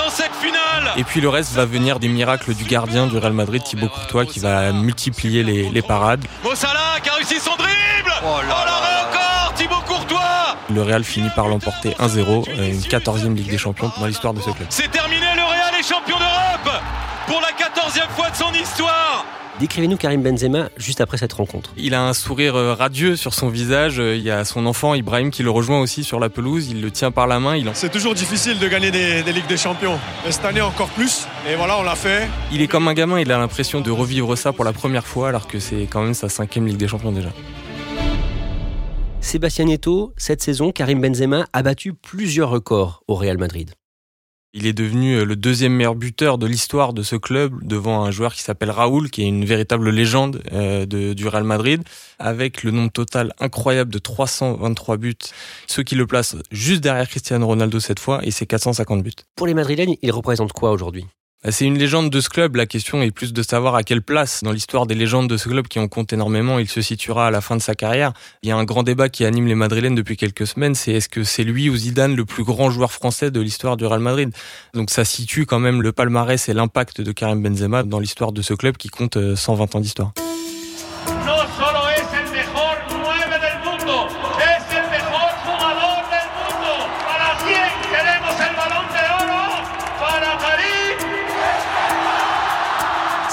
dans 0.10 0.15
cette 0.15 0.36
finale. 0.36 0.93
Et 0.98 1.04
puis 1.04 1.22
le 1.22 1.30
reste 1.30 1.54
va 1.54 1.65
venir 1.65 2.00
des 2.00 2.08
miracles 2.08 2.54
du 2.54 2.63
gardien 2.63 3.08
du 3.08 3.17
Real 3.17 3.34
Madrid, 3.34 3.63
Thibaut 3.63 3.89
Courtois, 3.89 4.26
qui 4.26 4.39
va 4.39 4.72
multiplier 4.72 5.43
les, 5.43 5.69
les 5.69 5.82
parades. 5.82 6.26
Mossala 6.43 7.00
qui 7.04 7.10
a 7.10 7.13
réussi 7.13 7.39
son 7.39 7.56
dribble 7.56 8.12
Oh, 8.24 8.38
l'arrêt 8.48 9.08
encore 9.08 9.54
Thibaut 9.56 9.82
Courtois 9.86 10.56
Le 10.74 10.82
Real 10.82 11.04
finit 11.04 11.30
par 11.36 11.48
l'emporter 11.48 11.91
1-0, 12.00 12.50
euh, 12.50 12.72
une 12.72 12.80
14e 12.80 13.36
Ligue 13.36 13.50
des 13.50 13.58
Champions 13.58 13.91
dans 14.00 14.06
l'histoire 14.06 14.34
de 14.34 14.41
ce 14.41 14.50
club. 14.50 14.67
C'est 14.69 14.89
terminé, 14.89 15.26
le 15.36 15.43
Real 15.43 15.80
est 15.80 15.88
champion 15.88 16.17
d'Europe 16.17 16.82
pour 17.28 17.41
la 17.41 17.50
14e 17.50 18.10
fois 18.15 18.30
de 18.30 18.36
son 18.36 18.52
histoire 18.54 19.26
Décrivez-nous 19.60 19.98
Karim 19.98 20.24
Benzema 20.24 20.69
juste 20.78 21.02
après 21.02 21.17
cette 21.17 21.34
rencontre. 21.34 21.74
Il 21.76 21.93
a 21.93 22.02
un 22.08 22.13
sourire 22.13 22.56
euh, 22.56 22.74
radieux 22.74 23.17
sur 23.17 23.34
son 23.34 23.50
visage. 23.50 24.00
Euh, 24.00 24.15
Il 24.15 24.24
y 24.24 24.32
a 24.32 24.45
son 24.45 24.65
enfant 24.65 24.93
Ibrahim 24.93 25.32
qui 25.32 25.43
le 25.43 25.50
rejoint 25.52 25.82
aussi 25.82 26.06
sur 26.06 26.19
la 26.19 26.30
pelouse. 26.30 26.69
Il 26.69 26.82
le 26.82 26.91
tient 26.91 27.12
par 27.12 27.28
la 27.28 27.39
main. 27.41 27.58
Il, 27.58 27.67
en- 27.67 27.74
C'est 27.74 27.89
toujours 27.91 28.13
difficile 28.13 28.58
de 28.58 28.67
gagner 28.69 28.89
des, 28.91 29.22
des 29.22 29.34
Ligues 29.34 29.48
des 29.48 29.58
Champions. 29.58 30.00
Et 30.26 30.32
cette 30.32 30.45
année 30.45 30.62
encore 30.62 30.88
plus. 30.89 31.28
Et 31.50 31.56
voilà, 31.56 31.78
on 31.78 31.84
l'a 31.84 31.95
fait. 31.95 32.30
il 32.54 32.62
est 32.62 32.67
comme 32.67 32.88
un 32.88 32.93
gamin. 32.93 33.19
Il 33.19 33.30
a 33.34 33.38
l'impression 33.38 33.82
de 33.82 33.91
revivre 33.91 34.38
ça 34.38 34.54
pour 34.54 34.63
la 34.63 34.72
première 34.72 35.06
fois, 35.06 35.28
alors 35.28 35.45
que 35.48 35.60
c'est 35.60 35.88
quand 35.89 36.04
même 36.04 36.13
sa 36.13 36.30
cinquième 36.30 36.65
Ligue 36.65 36.78
des 36.78 36.88
Champions 36.88 37.12
déjà. 37.12 37.30
Sébastien 39.19 39.65
Nieto, 39.65 40.13
cette 40.15 40.41
saison, 40.41 40.72
Karim 40.72 41.02
Benzema 41.02 41.45
a 41.52 41.62
battu 41.63 41.93
plusieurs 41.93 42.50
records 42.50 43.04
au 43.10 43.15
Real 43.15 43.38
Madrid. 43.38 43.72
Il 44.53 44.65
est 44.65 44.73
devenu 44.73 45.13
euh, 45.13 45.25
le 45.25 45.35
deuxième 45.35 45.73
meilleur 45.73 45.93
buteur 45.93 46.39
de 46.39 46.47
l'histoire 46.47 46.93
de 46.93 47.03
ce 47.03 47.15
club 47.15 47.63
devant 47.63 48.03
un 48.03 48.09
joueur 48.09 48.33
qui 48.33 48.41
s'appelle 48.41 48.71
Raoul, 48.71 49.12
qui 49.12 49.21
est 49.21 49.27
une 49.27 49.45
véritable 49.45 49.91
légende 49.91 50.41
euh, 50.53 50.88
du 50.88 51.27
Real 51.27 51.43
Madrid, 51.43 51.83
avec 52.17 52.63
le 52.63 52.71
nombre 52.71 52.91
total 52.91 53.31
incroyable 53.39 53.93
de 53.93 53.99
323 53.99 54.97
buts, 54.97 55.15
ce 55.67 55.81
qui 55.81 55.93
le 55.93 56.07
place 56.07 56.35
juste 56.51 56.81
derrière 56.81 57.07
Cristiano 57.07 57.45
Ronaldo 57.45 57.79
cette 57.79 57.99
fois, 57.99 58.21
et 58.23 58.31
ses 58.31 58.47
450 58.47 59.03
buts. 59.03 59.12
Pour 59.35 59.45
les 59.45 59.53
Madrilènes, 59.53 59.95
il 60.01 60.12
représente 60.12 60.51
quoi 60.51 60.71
aujourd'hui? 60.71 61.05
C'est 61.47 61.65
une 61.65 61.78
légende 61.78 62.10
de 62.10 62.19
ce 62.19 62.28
club. 62.28 62.58
La 62.58 62.65
question 62.65 63.02
est 63.02 63.12
plus 63.12 63.32
de 63.32 63.41
savoir 63.43 63.75
à 63.75 63.84
quelle 63.84 64.02
place 64.02 64.43
dans 64.43 64.52
l'histoire 64.52 64.86
des 64.86 64.93
légendes 64.93 65.30
de 65.30 65.38
ce 65.38 65.47
club 65.47 65.69
qui 65.69 65.80
en 65.80 65.88
compte 65.88 66.12
énormément 66.12 66.60
il 66.60 66.67
se 66.67 66.82
situera 66.82 67.28
à 67.28 67.32
la 67.32 67.39
fin 67.39 67.56
de 67.56 67.62
sa 67.62 67.75
carrière. 67.75 68.12
Il 68.43 68.49
y 68.49 68.52
a 68.52 68.58
un 68.58 68.65
grand 68.65 68.84
débat 68.84 69.08
qui 69.08 69.23
anime 69.23 69.47
les 69.47 69.56
Madrilènes 69.56 69.95
depuis 69.95 70.17
quelques 70.17 70.45
semaines. 70.45 70.75
C'est 70.75 70.91
est-ce 70.91 71.08
que 71.08 71.23
c'est 71.23 71.45
lui 71.45 71.69
ou 71.69 71.78
Zidane 71.78 72.13
le 72.13 72.25
plus 72.25 72.43
grand 72.43 72.69
joueur 72.71 72.91
français 72.91 73.32
de 73.32 73.39
l'histoire 73.39 73.78
du 73.78 73.86
Real 73.86 74.02
Madrid? 74.02 74.32
Donc 74.73 74.89
ça 74.89 75.06
situe 75.06 75.45
quand 75.45 75.60
même 75.60 75.82
le 75.82 75.93
palmarès 75.93 76.49
et 76.49 76.54
l'impact 76.54 76.99
de 76.99 77.12
Karim 77.13 77.41
Benzema 77.41 77.84
dans 77.84 77.99
l'histoire 77.99 78.34
de 78.34 78.41
ce 78.41 78.54
club 78.54 78.75
qui 78.75 78.89
compte 78.89 79.15
euh, 79.15 79.38
120 79.38 79.75
ans 79.75 79.80
d'histoire. 79.80 80.12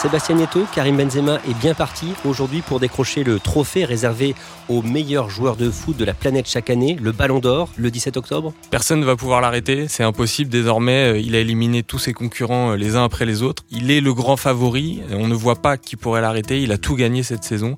Sébastien 0.07 0.37
Nieto, 0.37 0.64
Karim 0.73 0.99
Benzema 0.99 1.40
est 1.51 1.59
bien 1.59 1.75
parti 1.75 2.07
aujourd'hui 2.25 2.62
pour 2.62 2.79
décrocher 2.79 3.25
le 3.25 3.40
trophée 3.40 3.85
réservé 3.85 4.37
aux 4.69 4.81
meilleurs 4.81 5.31
joueurs 5.31 5.57
de 5.57 5.69
foot 5.69 5.97
de 5.97 6.05
la 6.05 6.14
planète 6.14 6.49
chaque 6.49 6.71
année, 6.71 6.97
le 7.03 7.11
Ballon 7.11 7.40
d'Or, 7.40 7.71
le 7.77 7.90
17 7.90 8.16
octobre 8.16 8.53
Personne 8.71 9.01
ne 9.01 9.05
va 9.05 9.16
pouvoir 9.16 9.40
l'arrêter, 9.40 9.88
c'est 9.88 10.05
impossible 10.05 10.49
désormais. 10.49 11.14
Euh, 11.14 11.19
il 11.19 11.35
a 11.35 11.40
éliminé 11.40 11.83
tous 11.83 11.99
ses 11.99 12.12
concurrents 12.12 12.71
euh, 12.71 12.77
les 12.77 12.95
uns 12.95 13.03
après 13.03 13.27
les 13.27 13.42
autres. 13.42 13.64
Il 13.73 13.90
est 13.90 14.01
le 14.01 14.14
grand 14.14 14.37
favori, 14.37 15.03
on 15.11 15.27
ne 15.27 15.35
voit 15.35 15.57
pas 15.57 15.77
qui 15.77 15.97
pourrait 15.97 16.21
l'arrêter. 16.21 16.62
Il 16.62 16.71
a 16.71 16.79
tout 16.79 16.95
gagné 16.95 17.25
cette 17.25 17.42
saison. 17.42 17.75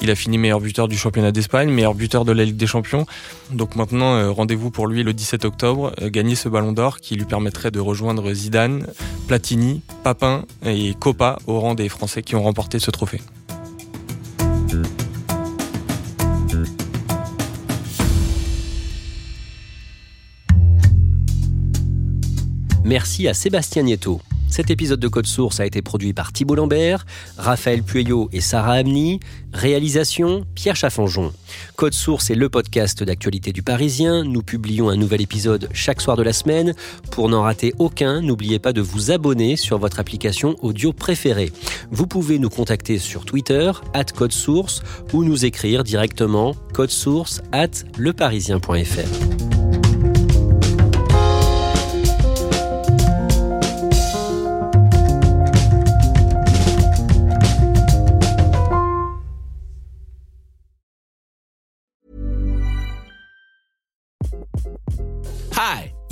Il 0.00 0.08
a 0.08 0.14
fini 0.14 0.38
meilleur 0.38 0.60
buteur 0.60 0.86
du 0.86 0.96
championnat 0.96 1.32
d'Espagne, 1.32 1.68
meilleur 1.68 1.94
buteur 1.94 2.24
de 2.24 2.30
la 2.30 2.44
Ligue 2.44 2.56
des 2.56 2.68
Champions. 2.68 3.06
Donc 3.50 3.74
maintenant, 3.74 4.14
euh, 4.14 4.30
rendez-vous 4.30 4.70
pour 4.70 4.86
lui 4.86 5.02
le 5.02 5.12
17 5.12 5.44
octobre, 5.44 5.92
gagner 6.00 6.36
ce 6.36 6.48
Ballon 6.48 6.70
d'Or 6.70 6.98
qui 6.98 7.16
lui 7.16 7.24
permettrait 7.24 7.72
de 7.72 7.80
rejoindre 7.80 8.32
Zidane, 8.32 8.86
Platini, 9.32 9.80
Papin 10.04 10.44
et 10.62 10.92
Copa 10.92 11.38
au 11.46 11.58
rang 11.58 11.74
des 11.74 11.88
Français 11.88 12.22
qui 12.22 12.36
ont 12.36 12.42
remporté 12.42 12.78
ce 12.78 12.90
trophée. 12.90 13.22
Merci 22.84 23.26
à 23.26 23.32
Sébastien 23.32 23.84
Nieto. 23.84 24.20
Cet 24.52 24.70
épisode 24.70 25.00
de 25.00 25.08
Code 25.08 25.26
Source 25.26 25.60
a 25.60 25.64
été 25.64 25.80
produit 25.80 26.12
par 26.12 26.30
Thibault 26.30 26.56
Lambert, 26.56 27.06
Raphaël 27.38 27.82
Pueyo 27.82 28.28
et 28.34 28.42
Sarah 28.42 28.74
Amni. 28.74 29.18
Réalisation 29.54 30.44
Pierre 30.54 30.76
Chaffanjon. 30.76 31.32
Code 31.76 31.94
Source 31.94 32.28
est 32.28 32.34
le 32.34 32.50
podcast 32.50 33.02
d'actualité 33.02 33.52
du 33.52 33.62
Parisien. 33.62 34.24
Nous 34.24 34.42
publions 34.42 34.90
un 34.90 34.96
nouvel 34.96 35.22
épisode 35.22 35.70
chaque 35.72 36.02
soir 36.02 36.18
de 36.18 36.22
la 36.22 36.34
semaine. 36.34 36.74
Pour 37.10 37.30
n'en 37.30 37.44
rater 37.44 37.72
aucun, 37.78 38.20
n'oubliez 38.20 38.58
pas 38.58 38.74
de 38.74 38.82
vous 38.82 39.10
abonner 39.10 39.56
sur 39.56 39.78
votre 39.78 39.98
application 39.98 40.54
audio 40.60 40.92
préférée. 40.92 41.50
Vous 41.90 42.06
pouvez 42.06 42.38
nous 42.38 42.50
contacter 42.50 42.98
sur 42.98 43.24
Twitter, 43.24 43.72
at 43.94 44.04
Code 44.14 44.32
Source, 44.32 44.82
ou 45.14 45.24
nous 45.24 45.46
écrire 45.46 45.82
directement 45.82 46.54
source 46.90 47.40
at 47.52 47.70
leparisien.fr. 47.96 49.31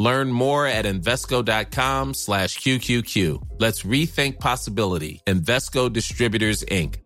Learn 0.00 0.32
more 0.32 0.66
at 0.66 0.86
Invesco.com 0.86 2.14
slash 2.14 2.58
QQQ. 2.58 3.58
Let's 3.58 3.82
rethink 3.82 4.40
possibility. 4.40 5.20
Investco 5.26 5.92
Distributors, 5.92 6.64
Inc. 6.64 6.96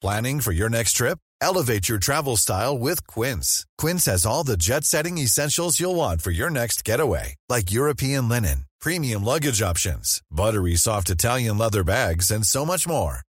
Planning 0.00 0.40
for 0.40 0.50
your 0.50 0.68
next 0.68 0.94
trip? 0.94 1.18
Elevate 1.40 1.88
your 1.88 1.98
travel 1.98 2.36
style 2.36 2.76
with 2.76 3.06
Quince. 3.06 3.66
Quince 3.78 4.06
has 4.06 4.26
all 4.26 4.42
the 4.42 4.56
jet 4.56 4.84
setting 4.84 5.18
essentials 5.18 5.78
you'll 5.78 5.94
want 5.94 6.22
for 6.22 6.32
your 6.32 6.50
next 6.50 6.84
getaway, 6.84 7.36
like 7.48 7.70
European 7.70 8.28
linen, 8.28 8.64
premium 8.80 9.22
luggage 9.22 9.62
options, 9.62 10.20
buttery 10.28 10.74
soft 10.74 11.08
Italian 11.08 11.56
leather 11.56 11.84
bags, 11.84 12.32
and 12.32 12.44
so 12.44 12.66
much 12.66 12.88
more. 12.88 13.20